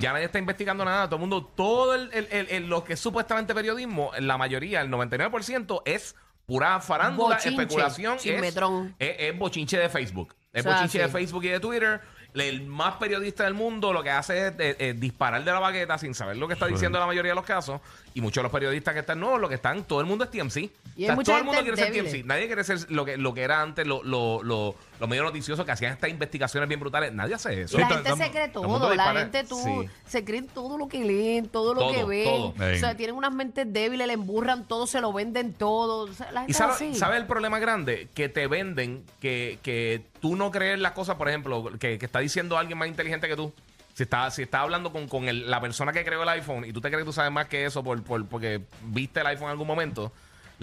ya 0.00 0.12
nadie 0.12 0.24
está 0.26 0.38
investigando 0.38 0.84
nada. 0.84 1.06
Todo 1.06 1.16
el 1.16 1.20
mundo, 1.20 1.44
todo 1.54 1.94
el, 1.94 2.10
el- 2.12 2.28
el- 2.30 2.48
el- 2.50 2.66
lo 2.68 2.84
que 2.84 2.92
es 2.94 3.00
supuestamente 3.00 3.54
periodismo, 3.54 4.10
la 4.18 4.36
mayoría, 4.38 4.80
el 4.80 4.90
99% 4.90 5.82
es 5.84 6.14
pura 6.46 6.78
farándula, 6.80 7.36
Bochinche, 7.36 7.48
especulación. 7.62 8.16
Es, 8.16 8.22
chismetrón. 8.22 8.94
es, 8.98 9.16
es 9.18 9.38
bochinche 9.38 9.78
de 9.78 9.88
Facebook. 9.88 10.34
Es 10.52 10.60
O 10.64 10.68
sea, 10.68 10.76
bochinche 10.76 10.98
de 10.98 11.06
sí. 11.06 11.10
Facebook 11.10 11.44
y 11.44 11.48
de 11.48 11.58
Twitter. 11.60 12.00
El 12.34 12.66
más 12.66 12.94
periodista 12.96 13.44
del 13.44 13.54
mundo 13.54 13.92
lo 13.92 14.02
que 14.02 14.10
hace 14.10 14.48
es 14.48 14.54
eh, 14.58 14.76
eh, 14.80 14.94
disparar 14.96 15.44
de 15.44 15.52
la 15.52 15.60
baqueta 15.60 15.96
sin 15.98 16.14
saber 16.14 16.36
lo 16.36 16.48
que 16.48 16.54
está 16.54 16.66
diciendo 16.66 16.98
la 16.98 17.06
mayoría 17.06 17.30
de 17.30 17.36
los 17.36 17.44
casos. 17.44 17.80
Y 18.12 18.20
muchos 18.20 18.36
de 18.36 18.42
los 18.42 18.52
periodistas 18.52 18.92
que 18.92 19.00
están 19.00 19.20
nuevos, 19.20 19.40
lo 19.40 19.48
que 19.48 19.54
están, 19.54 19.84
todo 19.84 20.00
el 20.00 20.06
mundo 20.06 20.24
es 20.24 20.30
TMC. 20.32 20.56
Y 20.96 21.06
hay 21.06 21.14
mucha 21.14 21.26
todo 21.32 21.38
el 21.38 21.44
mundo 21.44 21.62
gente 21.62 21.72
quiere 21.74 21.76
ser 21.76 21.92
débil. 22.04 22.22
TMC. 22.22 22.26
Nadie 22.26 22.46
quiere 22.46 22.64
ser 22.64 22.90
lo 22.90 23.04
que, 23.04 23.16
lo 23.16 23.34
que 23.34 23.42
era 23.42 23.62
antes 23.62 23.86
lo- 23.86 24.02
lo- 24.02 24.42
lo- 24.42 24.74
los 25.04 25.08
medios 25.10 25.24
noticiosos 25.26 25.64
que 25.64 25.72
hacían 25.72 25.92
estas 25.92 26.10
investigaciones 26.10 26.68
bien 26.68 26.80
brutales. 26.80 27.12
Nadie 27.12 27.34
hace 27.34 27.62
eso. 27.62 27.76
Y 27.76 27.80
la 27.80 27.86
gente 27.88 28.02
estamos- 28.10 28.26
se 28.26 28.30
cree 28.32 28.48
todo, 28.48 28.94
la 28.94 29.12
gente 29.14 29.44
tú, 29.44 29.56
Sí. 29.62 29.88
se 30.06 30.24
creen 30.24 30.46
todo 30.48 30.76
lo 30.78 30.88
que 30.88 31.04
leen, 31.04 31.48
todo 31.48 31.74
lo 31.74 31.80
Todo, 31.80 31.92
que 31.92 32.04
ven. 32.04 32.24
todo. 32.24 32.48
O 32.48 32.76
sea, 32.78 32.96
tienen 32.96 33.14
unas 33.16 33.32
mentes 33.32 33.72
débiles, 33.72 34.06
le 34.06 34.12
emburran 34.14 34.64
todo, 34.66 34.86
se 34.86 35.00
lo 35.00 35.12
venden 35.12 35.52
todo. 35.52 36.10
O 36.10 36.12
sea, 36.12 36.32
la 36.32 36.40
gente 36.40 36.50
¿Y 36.50 36.52
es 36.52 36.56
sabe, 36.58 36.72
así. 36.72 36.94
sabe 36.94 37.16
el 37.16 37.26
problema 37.26 37.58
grande? 37.58 38.08
Que 38.14 38.28
te 38.28 38.46
venden, 38.46 39.04
que, 39.20 39.58
que 39.62 40.02
tú 40.20 40.36
no 40.36 40.50
crees 40.50 40.78
las 40.78 40.92
cosas, 40.92 41.16
por 41.16 41.28
ejemplo, 41.28 41.70
que, 41.78 41.98
que 41.98 42.06
está 42.06 42.18
diciendo 42.20 42.58
alguien 42.58 42.78
más 42.78 42.88
inteligente 42.88 43.28
que 43.28 43.36
tú. 43.36 43.52
Si 43.94 44.02
está, 44.02 44.28
si 44.32 44.42
está 44.42 44.60
hablando 44.60 44.90
con, 44.90 45.06
con 45.06 45.28
el- 45.28 45.48
la 45.48 45.60
persona 45.60 45.92
que 45.92 46.04
creó 46.04 46.24
el 46.24 46.28
iPhone 46.30 46.64
y 46.64 46.72
tú 46.72 46.80
te 46.80 46.88
crees 46.88 47.02
que 47.02 47.06
tú 47.06 47.12
sabes 47.12 47.30
más 47.30 47.46
que 47.46 47.64
eso 47.64 47.84
por, 47.84 48.02
por- 48.02 48.26
porque 48.26 48.60
viste 48.82 49.20
el 49.20 49.26
iPhone 49.28 49.44
en 49.44 49.50
algún 49.50 49.68
momento, 49.68 50.10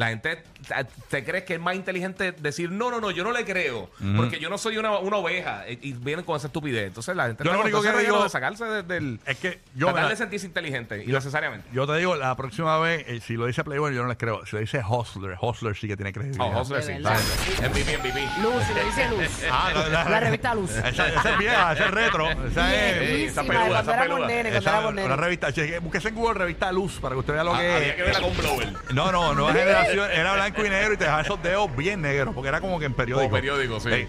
la 0.01 0.08
gente 0.10 0.43
te, 0.67 0.86
te 1.10 1.24
crees 1.24 1.43
que 1.46 1.53
es 1.53 1.60
más 1.60 1.75
inteligente 1.75 2.31
decir, 2.34 2.70
no, 2.72 2.89
no, 2.91 3.00
no, 3.00 3.12
yo 3.12 3.24
no 3.24 3.31
le 3.31 3.46
creo, 3.46 3.89
porque 4.17 4.39
yo 4.39 4.50
no 4.50 4.58
soy 4.58 4.77
una, 4.77 4.98
una 5.00 5.17
oveja. 5.17 5.63
Y, 5.70 5.89
y 5.89 5.93
vienen 5.93 6.25
con 6.25 6.36
esa 6.36 6.48
estupidez. 6.48 6.88
Entonces 6.88 7.15
la 7.15 7.27
gente 7.27 7.43
Yo 7.43 7.53
lo 7.53 7.62
único 7.62 7.81
que 7.81 7.91
digo- 7.93 8.24
de 8.24 8.29
sacarse 8.29 8.65
de- 8.65 8.84
del... 8.84 9.20
Es 9.25 9.38
que 9.38 9.60
yo, 9.75 9.88
tratar 9.88 10.10
de 10.10 10.15
sentirse 10.15 10.46
inteligente, 10.48 11.03
innecesariamente. 11.05 11.67
yo 11.72 11.88
te 11.88 11.96
digo, 11.98 12.15
la 12.15 12.36
próxima 12.36 12.77
vez, 12.79 13.05
eh, 13.08 13.22
si 13.25 13.34
lo 13.36 13.46
dice 13.46 13.63
Playboy, 13.63 13.96
yo 13.96 14.01
no 14.03 14.10
les 14.10 14.17
creo. 14.17 14.46
Si 14.46 14.55
lo 14.55 14.60
dice 14.60 14.81
Hustler, 14.88 15.38
Hustler 15.39 15.75
sí 15.77 15.88
que 15.88 15.96
tiene 15.96 16.12
credibilidad. 16.12 16.48
Oh, 16.53 16.62
Hustler, 16.62 16.84
sí. 16.84 16.93
MVP, 16.93 17.98
MVP. 18.00 18.22
Luz, 18.41 18.63
si 18.67 18.74
le 18.74 18.84
dice 18.86 19.08
Luz. 19.10 19.43
Ah, 19.51 19.72
la, 19.74 19.88
la- 19.89 20.10
La 20.10 20.20
revista 20.20 20.55
Luz. 20.55 20.72
Esa, 20.72 21.08
esa 21.08 21.31
es 21.34 21.38
vieja, 21.38 21.74
esa 21.74 21.86
es 21.86 21.91
retro. 21.91 22.29
Esa 22.31 22.75
es. 22.75 23.31
esa 23.31 23.43
peluda, 23.43 23.81
esa 23.81 24.91
nenes. 24.91 25.17
revista, 25.17 25.48
búsquese 25.81 26.08
en 26.10 26.15
Google 26.15 26.34
revista 26.39 26.72
Luz 26.72 27.00
para 27.00 27.13
que 27.15 27.20
usted 27.20 27.34
vea 27.34 27.43
lo 27.43 27.53
Ah, 27.55 27.60
que 27.60 27.72
había 27.75 27.96
que 27.96 28.01
es. 28.01 28.08
verla 28.08 28.22
con 28.22 28.38
blower. 28.38 28.74
No, 28.93 29.12
no, 29.12 29.34
nueva 29.34 29.53
generación. 29.53 29.90
Era 29.93 30.33
blanco 30.33 30.65
y 30.65 30.69
negro 30.69 30.93
y 30.93 30.98
te 30.98 31.03
dejaba 31.03 31.21
esos 31.21 31.41
dedos 31.41 31.75
bien 31.75 32.01
negros 32.01 32.33
porque 32.33 32.50
era 32.50 32.62
como 32.62 32.79
que 32.79 32.86
en 32.86 32.93
periódico. 32.93 33.29
Como 33.29 33.36
periódico, 33.36 33.79
sí. 33.79 34.07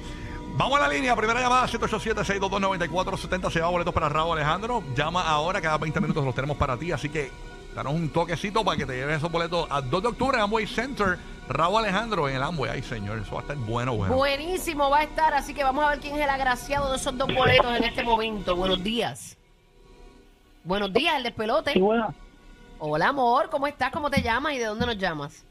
Vamos 0.54 0.78
a 0.78 0.82
la 0.82 0.88
línea, 0.88 1.16
primera 1.16 1.40
llamada 1.40 1.66
787-622-9470. 1.66 3.50
Se 3.50 3.60
va 3.60 3.68
boletos 3.68 3.94
para 3.94 4.08
Raúl 4.08 4.36
Alejandro. 4.36 4.82
Llama 4.94 5.22
ahora, 5.26 5.60
cada 5.60 5.78
20 5.78 6.00
minutos 6.00 6.24
los 6.24 6.34
tenemos 6.34 6.56
para 6.58 6.76
ti. 6.76 6.92
Así 6.92 7.08
que 7.08 7.30
danos 7.74 7.94
un 7.94 8.10
toquecito 8.10 8.62
para 8.62 8.76
que 8.76 8.84
te 8.84 8.94
lleves 8.94 9.16
esos 9.16 9.32
boletos 9.32 9.66
a 9.70 9.80
2 9.80 10.02
de 10.02 10.08
octubre 10.08 10.36
en 10.36 10.42
Amway 10.42 10.66
Center. 10.66 11.18
Raúl 11.48 11.78
Alejandro 11.78 12.28
en 12.28 12.36
el 12.36 12.42
Amway. 12.42 12.70
Ay, 12.70 12.82
señor, 12.82 13.18
eso 13.18 13.32
va 13.32 13.38
a 13.38 13.42
estar 13.42 13.56
bueno, 13.56 13.94
bueno. 13.96 14.14
Buenísimo 14.14 14.90
va 14.90 14.98
a 14.98 15.02
estar, 15.04 15.32
así 15.34 15.54
que 15.54 15.64
vamos 15.64 15.84
a 15.84 15.88
ver 15.88 16.00
quién 16.00 16.16
es 16.16 16.20
el 16.20 16.30
agraciado 16.30 16.90
de 16.90 16.96
esos 16.96 17.16
dos 17.16 17.34
boletos 17.34 17.74
en 17.74 17.84
este 17.84 18.02
momento. 18.02 18.54
Buenos 18.54 18.82
días. 18.82 19.36
Buenos 20.64 20.92
días, 20.92 21.16
el 21.16 21.22
despelote. 21.24 21.72
Sí. 21.72 21.80
Hola, 22.78 23.08
amor, 23.08 23.48
¿cómo 23.48 23.66
estás? 23.66 23.90
¿Cómo 23.90 24.10
te 24.10 24.22
llamas 24.22 24.52
y 24.54 24.58
de 24.58 24.66
dónde 24.66 24.86
nos 24.86 24.98
llamas? 24.98 25.44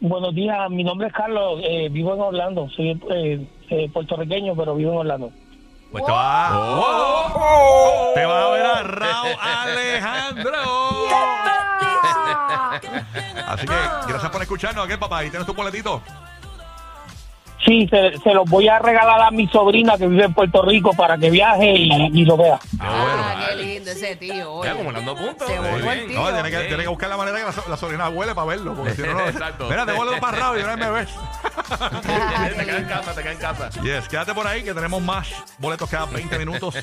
Buenos 0.00 0.32
días, 0.32 0.70
mi 0.70 0.84
nombre 0.84 1.08
es 1.08 1.12
Carlos, 1.12 1.60
eh, 1.64 1.88
vivo 1.90 2.14
en 2.14 2.20
Orlando, 2.20 2.68
soy 2.68 2.90
eh, 3.10 3.44
eh, 3.68 3.90
puertorriqueño, 3.92 4.54
pero 4.54 4.76
vivo 4.76 4.92
en 4.92 4.98
Orlando. 4.98 5.32
Pues 5.90 6.04
te 6.04 6.12
va, 6.12 6.50
te 8.14 8.24
va 8.24 8.46
a 8.46 8.50
ver 8.50 8.66
a 8.66 8.82
Raúl 8.84 9.36
Alejandro. 9.40 10.52
Así 13.48 13.66
que 13.66 13.74
gracias 14.08 14.30
por 14.30 14.42
escucharnos. 14.42 14.86
¿Qué, 14.86 14.98
papá? 14.98 15.18
Ahí 15.18 15.30
tienes 15.30 15.46
tu 15.46 15.54
boletito. 15.54 16.00
Sí, 17.64 17.88
se, 17.90 18.16
se 18.18 18.32
los 18.34 18.48
voy 18.48 18.68
a 18.68 18.78
regalar 18.78 19.20
a 19.20 19.30
mi 19.30 19.46
sobrina 19.48 19.98
que 19.98 20.06
vive 20.06 20.24
en 20.24 20.32
Puerto 20.32 20.62
Rico 20.62 20.92
para 20.94 21.18
que 21.18 21.28
viaje 21.30 21.74
y, 21.74 21.90
y 22.20 22.24
lo 22.24 22.36
vea. 22.36 22.58
Ah, 22.80 23.46
qué 23.50 23.56
lindo 23.56 23.90
ese 23.90 24.16
tío. 24.16 24.52
oye. 24.54 24.68
Ya, 24.68 24.74
acumulando 24.74 25.16
puntos. 25.16 25.48
Se 25.48 25.58
volvió 25.58 25.90
el 25.92 26.06
tío. 26.06 26.20
No, 26.20 26.32
tiene 26.32 26.50
que, 26.50 26.58
Sí. 26.60 26.66
tiene 26.68 26.82
que 26.84 26.88
buscar 26.88 27.08
la 27.10 27.16
manera 27.16 27.38
que 27.38 27.44
la, 27.44 27.52
so- 27.52 27.64
la 27.68 27.76
sobrina 27.76 28.08
huele 28.08 28.34
para 28.34 28.46
verlo. 28.46 28.74
Porque 28.74 28.92
si 28.94 29.02
no, 29.02 29.12
no. 29.14 29.20
Exacto. 29.28 29.66
Mira, 29.68 29.84
te 29.84 29.92
vuelvo 29.92 30.12
para 30.20 30.38
y 30.58 30.62
una 30.62 30.76
vez 30.76 30.78
me 30.86 30.90
ves. 30.92 31.08
Te 31.62 32.64
quedas 32.64 32.80
en 32.80 32.84
casa, 32.88 33.14
te 33.14 33.22
quedas 33.22 33.34
en 33.34 33.40
casa. 33.40 33.70
Yes, 33.82 34.08
quédate 34.08 34.34
por 34.34 34.46
ahí 34.46 34.62
que 34.62 34.74
tenemos 34.74 35.02
más 35.02 35.28
boletos 35.58 35.88
cada 35.90 36.06
20 36.06 36.38
minutos 36.38 36.74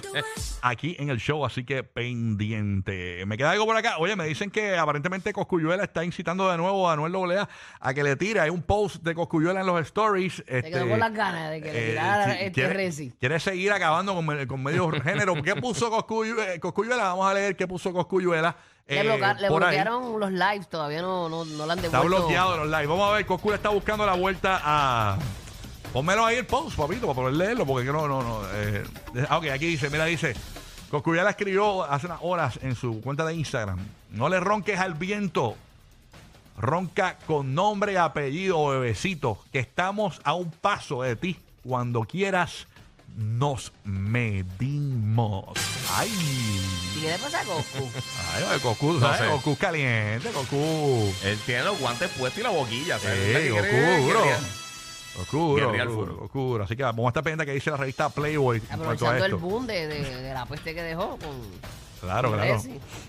aquí 0.62 0.96
en 1.00 1.10
el 1.10 1.18
show, 1.20 1.46
así 1.46 1.64
que 1.64 1.84
pendiente. 1.84 3.24
Me 3.26 3.38
queda 3.38 3.52
algo 3.52 3.66
por 3.66 3.76
acá. 3.76 3.98
Oye, 3.98 4.16
me 4.16 4.26
dicen 4.26 4.50
que 4.52 4.78
aparentemente 4.78 5.32
Coscuyuela 5.34 5.84
está 5.84 6.04
incitando 6.04 6.50
de 6.50 6.58
nuevo 6.58 6.90
a 6.90 6.94
Anuel 6.94 7.16
AA 7.38 7.50
a 7.80 7.94
que 7.94 8.04
le 8.04 8.16
tire. 8.16 8.40
Hay 8.40 8.50
un 8.50 8.62
post 8.62 9.04
de 9.04 9.16
Coscuyuela 9.16 9.62
en 9.62 9.68
los 9.68 9.80
stories. 9.82 10.44
Te 10.46 10.58
este, 10.60 10.72
quedó 10.72 10.90
con 10.90 11.00
las 11.00 11.14
ganas 11.14 11.52
de 11.52 11.62
que 11.62 11.72
le 11.72 11.86
eh, 11.88 11.90
tirara 11.92 12.26
sí, 12.26 12.32
este 12.40 12.52
quiere, 12.52 12.74
Resi. 12.74 13.14
quiere 13.20 13.40
seguir 13.40 13.72
acabando 13.72 14.14
con, 14.14 14.46
con 14.48 14.64
medio 14.64 14.90
género. 15.02 15.42
¿Qué 15.42 15.56
puso 15.56 15.92
Coscuyu- 15.92 16.40
eh, 16.56 16.60
Coscuyuela? 16.60 17.04
Vamos 17.04 17.30
a 17.30 17.34
leer 17.34 17.56
qué 17.56 17.68
puso 17.68 17.94
Coscuyuela. 17.94 18.56
Le, 18.88 19.00
eh, 19.00 19.04
bloca- 19.04 19.34
le 19.36 19.48
por 19.48 19.64
ahí. 19.64 19.70
bloquearon 19.78 20.20
los 20.20 20.32
lives, 20.32 20.68
todavía 20.70 21.02
no, 21.02 21.28
no, 21.28 21.44
no 21.44 21.66
le 21.66 21.72
han 21.74 21.82
devuelto. 21.82 21.86
Está 21.86 22.02
bloqueado 22.02 22.58
los 22.58 22.68
live. 22.68 22.86
Vamos 22.88 23.10
a 23.10 23.14
ver, 23.14 23.26
Coscuyuela 23.26 23.56
está 23.58 23.70
buscando 23.70 24.06
la 24.06 24.14
vuelta 24.14 24.62
a. 24.64 25.18
Pónmelo 25.92 26.26
ahí 26.26 26.36
el 26.38 26.46
post, 26.46 26.76
papito, 26.78 27.08
para 27.08 27.16
poder 27.16 27.34
leerlo, 27.36 27.66
porque 27.66 27.86
no, 27.92 28.08
no, 28.08 28.22
no. 28.22 28.42
Eh, 28.54 28.84
ah, 29.30 29.38
ok, 29.38 29.46
aquí 29.48 29.66
dice, 29.66 29.90
mira, 29.90 30.06
dice. 30.06 30.36
Coscuyuela 30.92 31.32
escribió 31.32 31.84
hace 31.84 32.06
unas 32.06 32.20
horas 32.22 32.60
en 32.62 32.76
su 32.76 33.02
cuenta 33.02 33.26
de 33.26 33.34
Instagram. 33.34 33.80
No 34.12 34.30
le 34.30 34.40
ronques 34.40 34.80
al 34.80 34.94
viento. 34.94 35.56
Ronca 36.58 37.18
con 37.26 37.54
nombre 37.56 37.98
apellido, 37.98 38.68
bebecito, 38.68 39.40
que 39.52 39.60
estamos 39.60 40.22
a 40.24 40.34
un 40.36 40.52
paso 40.52 41.02
de 41.02 41.16
ti. 41.16 41.38
Cuando 41.68 42.02
quieras, 42.04 42.68
nos 43.16 43.72
medimos. 43.84 45.46
Ay. 45.92 46.10
¿Y 46.98 47.02
qué 47.02 47.10
le 47.12 47.18
pasa 47.20 47.40
a 47.42 47.44
Goku? 47.46 47.90
Ay, 48.34 48.44
el 48.54 48.60
Goku, 48.60 48.94
No 48.94 49.00
¿sabes? 49.00 49.20
sé. 49.22 49.28
Goku 49.28 49.52
es 49.52 49.58
caliente, 49.58 50.32
Goku. 50.34 51.14
Él 51.24 51.40
tiene 51.46 51.64
los 51.64 51.80
guantes 51.80 52.10
puestos 52.12 52.40
y 52.40 52.44
la 52.44 52.50
boquilla. 52.50 53.00
¿sabes? 53.00 53.18
Sí, 53.20 53.34
¿Qué 53.34 53.50
Goku, 53.50 53.62
quiere? 53.64 54.06
Quería- 54.06 54.40
Goku, 55.18 55.38
duro, 55.38 55.56
Guerrear 55.72 55.88
Goku, 55.88 56.06
full. 56.06 56.16
Goku, 56.20 56.40
duro. 56.42 56.64
Así 56.66 56.76
que 56.76 56.84
vamos 56.84 57.06
a 57.06 57.10
estar 57.10 57.24
pendientes 57.24 57.46
que 57.48 57.54
dice 57.54 57.72
la 57.72 57.78
revista 57.78 58.10
Playboy 58.10 58.58
en 58.58 58.64
cuanto 58.66 58.84
a 58.84 58.92
Aprovechando 58.94 59.26
el 59.26 59.32
esto. 59.34 59.40
boom 59.48 59.66
de, 59.68 59.88
de, 59.88 60.22
de 60.22 60.34
la 60.34 60.46
peste 60.46 60.74
que 60.76 60.84
dejó 60.84 61.18
con 61.18 61.30
Claro, 62.02 62.32
claro. 62.34 62.62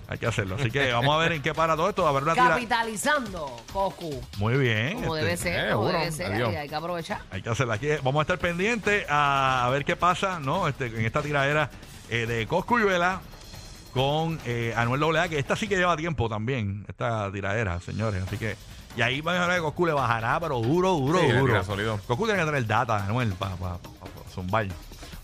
Hay 0.09 0.19
que 0.19 0.27
hacerlo. 0.27 0.57
Así 0.59 0.71
que 0.71 0.93
vamos 0.93 1.15
a 1.15 1.19
ver 1.19 1.33
en 1.33 1.43
qué 1.43 1.53
para 1.55 1.77
todo 1.77 1.89
esto. 1.89 2.07
A 2.07 2.11
haber 2.11 2.23
una 2.23 2.33
tira. 2.35 2.49
capitalizando 2.51 3.57
Goku. 3.73 4.21
Muy 4.39 4.57
bien. 4.57 4.95
Como 5.03 5.17
este, 5.17 5.25
debe 5.27 5.37
ser, 5.37 5.53
eh, 5.69 5.73
como 5.73 5.85
seguro. 5.85 5.99
debe 5.99 6.13
ser, 6.13 6.41
y 6.53 6.57
hay 6.57 6.69
que 6.69 6.75
aprovechar. 6.75 7.21
Hay 7.31 7.43
que 7.43 7.51
hacerla. 7.51 7.75
Aquí 7.75 7.89
vamos 8.03 8.21
a 8.21 8.23
estar 8.23 8.39
pendientes 8.39 9.05
a, 9.09 9.67
a 9.67 9.71
ver 9.71 9.85
qué 9.85 9.97
pasa, 9.97 10.39
¿no? 10.41 10.69
Este, 10.69 10.87
en 10.87 11.05
esta 11.05 11.23
tiradera 11.23 11.71
eh, 12.09 12.27
de 12.27 12.47
Coscuyuela 12.47 13.21
con 13.93 14.39
eh, 14.45 14.75
Anuel 14.77 15.17
AA, 15.17 15.29
que 15.29 15.39
esta 15.39 15.57
sí 15.57 15.69
que 15.69 15.77
lleva 15.77 15.97
tiempo 15.97 16.29
también, 16.29 16.85
esta 16.89 17.31
tiradera, 17.33 17.81
señores. 17.81 18.23
Así 18.27 18.37
que, 18.37 18.57
y 18.97 19.03
ahí 19.03 19.21
van 19.23 19.37
a 19.37 19.47
ver 19.47 19.57
que 19.57 19.63
Coscu 19.63 19.87
le 19.87 19.93
bajará, 19.93 20.39
pero 20.39 20.61
duro, 20.61 20.93
duro, 20.93 21.19
Sí, 21.21 21.33
duro. 21.33 21.63
Coscu 22.07 22.25
tiene 22.27 22.41
que 22.41 22.47
tener 22.47 22.67
data, 22.67 23.05
Anuel, 23.05 23.33
para 23.33 23.57
pa, 23.57 23.79
pa- 23.79 23.89
pa 23.89 24.31
zumbar. 24.35 24.67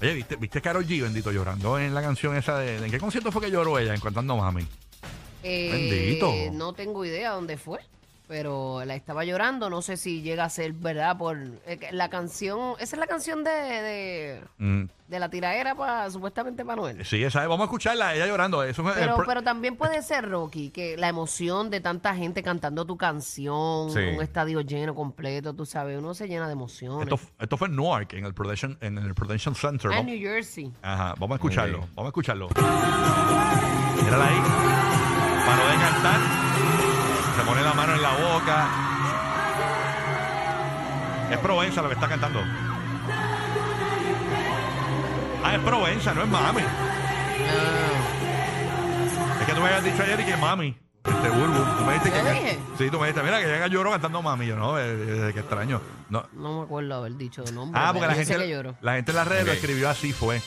Oye, 0.02 0.14
¿viste, 0.14 0.34
¿viste 0.34 0.60
Karol 0.60 0.84
G, 0.84 1.00
bendito, 1.00 1.30
llorando 1.30 1.78
en 1.78 1.94
la 1.94 2.02
canción 2.02 2.36
esa 2.36 2.58
de... 2.58 2.84
¿En 2.84 2.90
qué 2.90 2.98
concierto 2.98 3.30
fue 3.30 3.40
que 3.40 3.52
lloró 3.52 3.78
ella 3.78 3.94
en 3.94 4.00
Cantando 4.00 4.36
Mami? 4.36 4.66
Eh, 5.44 5.70
Bendito. 5.70 6.32
No 6.52 6.72
tengo 6.72 7.04
idea 7.04 7.30
dónde 7.30 7.56
fue, 7.56 7.78
pero 8.32 8.82
la 8.86 8.94
estaba 8.94 9.26
llorando. 9.26 9.68
No 9.68 9.82
sé 9.82 9.98
si 9.98 10.22
llega 10.22 10.44
a 10.44 10.48
ser 10.48 10.72
verdad 10.72 11.18
por 11.18 11.36
eh, 11.66 11.76
que 11.76 11.92
la 11.92 12.08
canción. 12.08 12.76
Esa 12.80 12.96
es 12.96 12.98
la 12.98 13.06
canción 13.06 13.44
de, 13.44 13.50
de, 13.50 14.40
Mm, 14.56 14.84
de 15.08 15.18
la 15.20 15.28
tiradera 15.28 15.74
para 15.74 16.10
supuestamente 16.10 16.64
para 16.64 16.76
Noel. 16.76 17.04
sí, 17.04 17.22
esa, 17.22 17.40
vamos 17.46 17.60
a 17.60 17.64
escucharla, 17.64 18.14
ella 18.14 18.26
llorando. 18.26 18.62
Eso 18.64 18.80
es 18.88 18.96
el 18.96 19.02
Pero, 19.02 19.16
pro- 19.16 19.26
pero 19.26 19.42
también 19.42 19.76
puede 19.76 20.00
ser, 20.02 20.30
Rocky, 20.30 20.70
que 20.70 20.96
la 20.96 21.08
emoción 21.08 21.68
de 21.68 21.80
tanta 21.82 22.14
gente 22.14 22.42
cantando 22.42 22.86
tu 22.86 22.96
canción, 22.96 23.90
Sí. 23.90 23.98
un 23.98 24.22
estadio 24.22 24.62
lleno 24.62 24.94
completo, 24.94 25.52
tú 25.52 25.66
sabes, 25.66 25.98
uno 25.98 26.14
se 26.14 26.26
llena 26.26 26.46
de 26.46 26.54
emociones. 26.54 27.06
esto, 27.12 27.20
esto 27.38 27.56
fue 27.58 27.68
en 27.68 27.76
Newark, 27.76 28.14
en 28.14 28.24
el 28.24 28.32
Production, 28.32 28.78
en 28.80 28.96
el 28.96 29.14
Production 29.14 29.54
Center. 29.54 29.90
Ah, 29.92 29.98
en 29.98 30.06
Vamos- 30.06 30.12
New 30.18 30.20
Jersey. 30.22 30.72
Ajá, 30.80 31.14
vamos 31.18 31.32
a 31.32 31.34
escucharlo, 31.36 31.80
vamos 31.94 32.04
a 32.06 32.08
escucharlo. 32.08 32.48
Mírala 32.48 34.26
ahí. 34.26 34.40
Paró 35.44 35.66
de 35.68 35.74
cantar. 35.76 36.51
Se 37.42 37.48
pone 37.48 37.60
la 37.60 37.74
mano 37.74 37.94
en 37.94 38.02
la 38.02 38.12
boca. 38.12 38.68
Es 41.28 41.38
Provenza 41.38 41.82
lo 41.82 41.88
que 41.88 41.94
está 41.94 42.08
cantando. 42.08 42.40
Ah, 45.42 45.54
es 45.56 45.60
Provenza, 45.60 46.14
no 46.14 46.22
es 46.22 46.28
mami. 46.28 46.62
Es 49.40 49.46
que 49.46 49.52
tú 49.52 49.60
me 49.60 49.66
habías 49.66 49.82
dicho 49.82 50.02
ayer 50.04 50.20
y 50.20 50.24
que 50.24 50.36
mami. 50.36 50.78
Este 51.04 51.30
Burbu, 51.30 51.78
tú 51.78 51.84
me 51.84 51.94
dijiste 51.94 52.12
¿Qué 52.12 52.22
que. 52.22 52.30
dije? 52.32 52.58
Sí, 52.78 52.90
tú 52.90 53.00
me 53.00 53.08
dijiste, 53.08 53.24
mira 53.24 53.40
que 53.40 53.46
llega 53.48 53.66
lloro 53.66 53.90
cantando 53.90 54.22
mami. 54.22 54.46
Yo 54.46 54.54
no, 54.54 54.78
eh, 54.78 54.84
eh, 54.84 55.30
qué 55.34 55.40
extraño. 55.40 55.80
No. 56.10 56.24
No 56.34 56.58
me 56.58 56.64
acuerdo 56.64 56.94
haber 56.94 57.16
dicho 57.16 57.42
nombre. 57.52 57.80
Ah, 57.82 57.92
porque 57.92 58.06
la 58.06 58.14
gente, 58.14 58.38
la 58.80 58.94
gente 58.94 59.10
en 59.10 59.16
las 59.16 59.26
redes 59.26 59.46
lo 59.46 59.52
escribió 59.52 59.90
así, 59.90 60.12
fue. 60.12 60.40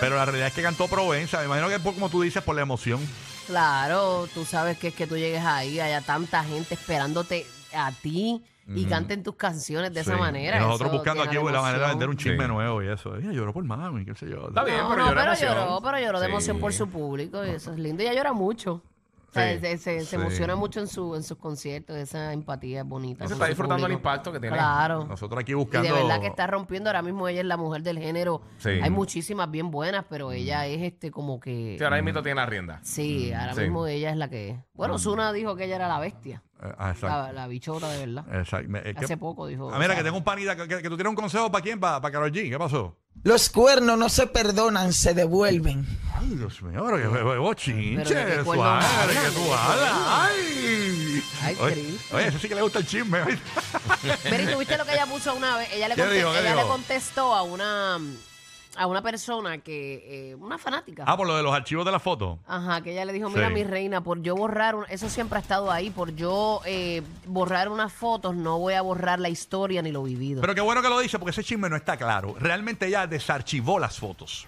Pero 0.00 0.16
la 0.16 0.26
realidad 0.26 0.48
es 0.48 0.52
que 0.52 0.62
cantó 0.62 0.86
Provenza. 0.86 1.38
Me 1.38 1.46
imagino 1.46 1.70
que 1.70 1.80
por, 1.80 1.94
como 1.94 2.10
tú 2.10 2.20
dices, 2.20 2.42
por 2.42 2.54
la 2.54 2.60
emoción. 2.60 3.00
Claro, 3.46 4.26
tú 4.32 4.44
sabes 4.44 4.78
que 4.78 4.88
es 4.88 4.94
que 4.94 5.06
tú 5.06 5.16
llegues 5.16 5.44
ahí, 5.44 5.80
haya 5.80 6.00
tanta 6.00 6.42
gente 6.44 6.74
esperándote 6.74 7.46
a 7.74 7.90
ti 7.92 8.42
y 8.68 8.84
canten 8.86 9.22
tus 9.22 9.34
canciones 9.34 9.92
de 9.92 10.04
Sí. 10.04 10.10
esa 10.10 10.18
manera. 10.18 10.56
Y 10.58 10.60
nosotros 10.60 10.88
eso 10.88 10.96
buscando 10.98 11.22
aquí 11.24 11.36
llena 11.36 11.46
de 11.48 11.52
la 11.52 11.60
manera 11.62 11.78
de 11.78 11.84
emoción. 11.84 11.98
vender 11.98 12.08
un 12.10 12.16
chisme 12.16 12.44
Sí. 12.44 12.48
nuevo 12.50 12.82
y 12.82 12.88
eso. 12.88 13.16
Ella 13.16 13.32
lloró 13.32 13.52
por 13.52 13.64
mami, 13.64 14.04
qué 14.04 14.14
sé 14.14 14.28
yo. 14.28 14.48
Está 14.48 14.64
bien, 14.64 14.78
No, 14.78 14.88
pero 14.90 15.02
no, 15.02 15.08
llora 15.08 15.20
pero 15.20 15.32
emoción. 15.32 15.54
lloró, 15.56 15.80
pero 15.82 15.98
lloró 15.98 16.20
de 16.20 16.26
Sí. 16.26 16.30
emoción 16.30 16.60
por 16.60 16.72
su 16.72 16.88
público 16.88 17.44
y 17.44 17.50
eso 17.50 17.72
es 17.72 17.78
lindo. 17.78 18.02
Ella 18.02 18.14
llora 18.14 18.32
mucho. 18.32 18.80
O 19.32 19.34
sea, 19.34 19.54
Sí. 19.54 19.60
se, 19.60 19.78
se- 19.78 20.00
se 20.00 20.04
Sí. 20.06 20.16
emociona 20.16 20.56
mucho 20.56 20.78
en, 20.78 20.86
su, 20.86 21.16
en 21.16 21.22
sus 21.22 21.38
conciertos, 21.38 21.96
esa 21.96 22.34
empatía 22.34 22.82
es 22.82 22.86
bonita. 22.86 23.24
Se 23.24 23.24
con 23.24 23.32
está 23.32 23.46
su 23.46 23.48
disfrutando 23.48 23.86
el 23.86 23.92
público. 23.94 23.98
impacto 24.10 24.30
que 24.32 24.38
tiene. 24.40 24.56
Claro. 24.56 25.06
Nosotros 25.06 25.40
aquí 25.40 25.52
Y 25.52 25.54
buscando. 25.54 25.88
de 25.88 25.94
verdad 26.02 26.20
que 26.20 26.26
está 26.26 26.46
rompiendo. 26.46 26.90
Ahora 26.90 27.00
mismo 27.00 27.26
ella 27.28 27.40
es 27.40 27.46
la 27.46 27.56
mujer 27.56 27.82
del 27.82 27.98
género. 27.98 28.42
Sí. 28.58 28.68
Hay 28.68 28.90
muchísimas 28.90 29.50
bien 29.50 29.70
buenas, 29.70 30.04
pero 30.10 30.32
ella 30.32 30.66
es 30.66 30.82
este 30.82 31.10
como 31.10 31.40
que. 31.40 31.76
Sí, 31.78 31.82
ahora 31.84 32.02
mismo 32.02 32.22
tiene 32.22 32.36
la 32.42 32.46
rienda. 32.46 32.80
Sí, 32.82 33.32
ahora 33.32 33.54
Sí. 33.54 33.62
mismo 33.62 33.86
ella 33.86 34.10
es 34.10 34.16
la 34.18 34.28
que 34.28 34.50
es. 34.50 34.56
Bueno, 34.74 34.98
Zuna 34.98 35.32
dijo 35.32 35.56
que 35.56 35.64
ella 35.64 35.76
era 35.76 35.88
la 35.88 35.98
bestia. 35.98 36.42
Eh, 36.62 36.66
ah, 36.78 36.90
exacto. 36.90 37.06
La, 37.08 37.32
la 37.32 37.46
bichota 37.48 37.88
de 37.88 38.06
verdad. 38.06 38.24
Exacto. 38.38 38.68
Me- 38.68 38.78
es 38.80 38.94
que- 38.94 39.04
Hace 39.06 39.16
poco 39.16 39.46
dijo. 39.46 39.70
Ah, 39.72 39.78
mira, 39.78 39.96
que 39.96 40.02
tengo 40.04 40.18
un 40.18 40.24
panita. 40.24 40.54
Que, 40.54 40.68
que- 40.68 40.82
que 40.82 40.88
tú 40.90 40.96
tienes 40.96 41.08
un 41.10 41.16
consejo 41.16 41.50
para 41.50 41.62
quién? 41.62 41.80
Para, 41.80 42.00
para 42.02 42.12
Karol 42.12 42.30
G. 42.30 42.50
¿Qué 42.50 42.58
pasó? 42.58 42.96
Los 43.24 43.48
cuernos 43.50 43.98
no 43.98 44.08
se 44.08 44.26
perdonan, 44.26 44.92
se 44.92 45.14
devuelven. 45.14 45.86
Ay, 46.22 46.36
Dios 46.36 46.62
mío, 46.62 46.82
pero 46.84 46.96
que. 46.96 47.02
Pero 47.96 48.08
qué 48.10 48.42
cuernos 48.44 48.84
suave, 48.84 49.12
que 49.14 49.30
tú 49.34 49.52
hablas. 49.52 49.92
Ay. 50.06 51.22
Ay, 51.42 51.56
oye, 51.60 51.72
Cristo. 51.74 52.16
oye, 52.16 52.26
eso 52.28 52.38
sí 52.38 52.48
que 52.48 52.54
le 52.54 52.62
gusta 52.62 52.78
el 52.78 52.86
chisme. 52.86 53.18
¿y 53.22 54.46
tuviste 54.52 54.76
lo 54.78 54.84
que 54.84 54.92
ella 54.92 55.06
puso 55.06 55.34
una 55.34 55.56
vez? 55.56 55.68
Ella 55.72 55.88
le, 55.88 55.94
¿Qué 55.96 56.02
conte- 56.02 56.14
dijo, 56.14 56.32
qué 56.32 56.38
ella 56.40 56.54
le 56.54 56.62
contestó 56.62 57.34
a 57.34 57.42
una 57.42 57.98
a 58.74 58.86
una 58.86 59.02
persona 59.02 59.58
que, 59.58 60.30
eh, 60.30 60.34
una 60.34 60.56
fanática. 60.56 61.04
Ah, 61.06 61.14
por 61.14 61.26
lo 61.26 61.36
de 61.36 61.42
los 61.42 61.52
archivos 61.54 61.84
de 61.84 61.92
la 61.92 61.98
foto. 61.98 62.38
Ajá, 62.46 62.80
que 62.80 62.92
ella 62.92 63.04
le 63.04 63.12
dijo, 63.12 63.28
mira 63.28 63.48
Sí. 63.48 63.52
mi 63.54 63.64
reina, 63.64 64.00
por 64.00 64.22
yo 64.22 64.34
borrar, 64.34 64.74
un- 64.76 64.86
eso 64.88 65.10
siempre 65.10 65.36
ha 65.38 65.42
estado 65.42 65.70
ahí, 65.70 65.90
por 65.90 66.14
yo 66.16 66.62
eh, 66.64 67.02
borrar 67.26 67.68
unas 67.68 67.92
fotos, 67.92 68.34
no 68.34 68.58
voy 68.58 68.72
a 68.72 68.80
borrar 68.80 69.20
la 69.20 69.28
historia 69.28 69.82
ni 69.82 69.92
lo 69.92 70.02
vivido. 70.02 70.40
Pero 70.40 70.54
qué 70.54 70.62
bueno 70.62 70.80
que 70.80 70.88
lo 70.88 70.98
dice, 71.00 71.18
porque 71.18 71.32
ese 71.32 71.44
chisme 71.44 71.68
no 71.68 71.76
está 71.76 71.98
claro. 71.98 72.34
Realmente 72.40 72.86
ella 72.86 73.06
desarchivó 73.06 73.78
las 73.78 73.98
fotos. 73.98 74.46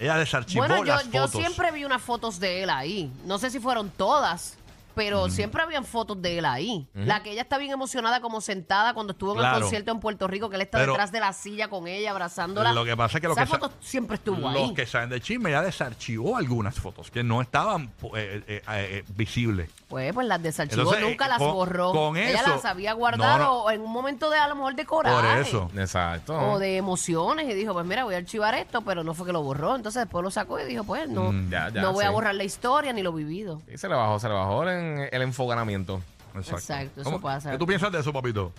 Ella 0.00 0.16
desarchivó 0.16 0.66
bueno, 0.66 0.78
yo, 0.78 0.84
las 0.94 1.10
yo 1.10 1.26
fotos. 1.26 1.40
siempre 1.40 1.70
vi 1.72 1.84
unas 1.84 2.00
fotos 2.00 2.40
de 2.40 2.62
él 2.62 2.70
ahí. 2.70 3.12
No 3.26 3.38
sé 3.38 3.50
si 3.50 3.60
fueron 3.60 3.90
todas, 3.90 4.56
pero 4.94 5.28
siempre 5.28 5.62
habían 5.62 5.84
fotos 5.84 6.20
de 6.20 6.38
él 6.38 6.44
ahí. 6.44 6.86
La 6.94 7.22
que 7.22 7.32
ella 7.32 7.42
está 7.42 7.58
bien 7.58 7.70
emocionada 7.72 8.20
como 8.20 8.40
sentada 8.40 8.94
cuando 8.94 9.12
estuvo 9.12 9.32
en 9.32 9.38
Claro. 9.38 9.56
el 9.56 9.62
concierto 9.62 9.90
en 9.92 10.00
Puerto 10.00 10.26
Rico, 10.26 10.48
que 10.50 10.56
él 10.56 10.62
está 10.62 10.78
Pero- 10.78 10.92
detrás 10.92 11.12
de 11.12 11.20
la 11.20 11.32
silla 11.32 11.68
con 11.68 11.86
ella, 11.86 12.10
abrazándola. 12.10 12.72
Lo 12.72 12.84
que 12.84 12.96
pasa 12.96 13.18
es 13.18 13.20
que 13.22 13.26
lo 13.28 13.32
Esa 13.34 13.42
que 13.44 13.50
sa- 13.50 13.58
foto 13.58 13.72
siempre 13.80 14.16
estuvo 14.16 14.36
Los 14.38 14.54
ahí. 14.56 14.74
que 14.74 14.86
saben 14.86 15.10
de 15.10 15.20
chisme 15.20 15.50
ya 15.50 15.62
desarchivó 15.62 16.36
algunas 16.36 16.74
fotos 16.78 17.10
que 17.10 17.22
no 17.22 17.40
estaban 17.40 17.92
eh, 18.14 18.42
eh, 18.46 18.62
eh, 18.68 19.04
visibles. 19.16 19.70
Pues, 19.88 20.12
pues 20.12 20.26
las 20.26 20.42
desarchivó, 20.42 20.82
Entonces, 20.82 21.02
nunca 21.08 21.26
las 21.28 21.38
con- 21.38 21.52
borró. 21.52 21.92
con 21.92 22.16
Ella 22.16 22.40
eso- 22.40 22.50
las 22.50 22.62
sabía 22.62 22.92
guardar 22.92 23.40
No, 23.40 23.44
no. 23.46 23.52
o 23.64 23.70
en 23.70 23.80
un 23.80 23.90
momento 23.90 24.30
de 24.30 24.38
a 24.38 24.46
lo 24.48 24.54
mejor 24.54 24.74
de 24.74 24.86
coraje. 24.86 25.16
Por 25.16 25.38
eso. 25.38 25.70
Exacto. 25.76 26.36
O 26.38 26.58
de 26.58 26.76
emociones 26.76 27.48
y 27.48 27.54
dijo, 27.54 27.72
pues 27.72 27.84
mira, 27.86 28.04
voy 28.04 28.14
a 28.14 28.18
archivar 28.18 28.54
esto, 28.54 28.82
pero 28.82 29.02
no 29.04 29.14
fue 29.14 29.26
que 29.26 29.32
lo 29.32 29.42
borró. 29.42 29.74
Entonces 29.76 30.02
después 30.02 30.22
lo 30.22 30.30
sacó 30.30 30.60
y 30.60 30.64
dijo, 30.64 30.84
pues 30.84 31.08
no, 31.08 31.32
Mm, 31.32 31.50
ya, 31.50 31.68
ya, 31.70 31.82
no 31.82 31.92
voy 31.92 32.04
a 32.04 32.08
sí. 32.08 32.12
borrar 32.14 32.34
la 32.34 32.44
historia 32.44 32.92
ni 32.92 33.02
lo 33.02 33.12
vivido. 33.12 33.60
Y 33.72 33.76
se 33.78 33.88
le 33.88 33.94
bajó, 33.94 34.18
se 34.18 34.28
le 34.28 34.34
bajó 34.34 34.64
el 35.10 35.22
enfoganamiento. 35.22 36.00
Exacto. 36.34 36.58
Exacto, 36.60 37.00
eso 37.00 37.10
¿Cómo- 37.10 37.20
pasa. 37.20 37.50
¿Qué 37.50 37.58
tú 37.58 37.66
piensas 37.66 37.90
de 37.90 37.98
eso, 38.00 38.12
papito? 38.12 38.52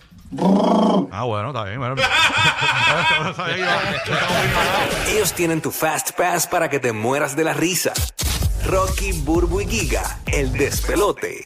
ah, 1.10 1.24
bueno, 1.24 1.48
está 1.48 1.64
bien. 1.64 1.78
Bueno. 1.78 1.94
Ellos 5.08 5.32
tienen 5.32 5.60
tu 5.62 5.70
Fast 5.70 6.12
Pass 6.12 6.46
para 6.46 6.68
que 6.68 6.78
te 6.78 6.92
mueras 6.92 7.34
de 7.36 7.44
la 7.44 7.52
risa. 7.54 7.92
Rocky, 8.66 9.12
Burbu 9.12 9.62
y 9.62 9.66
Giga, 9.66 10.18
el 10.26 10.52
despelote. 10.52 11.40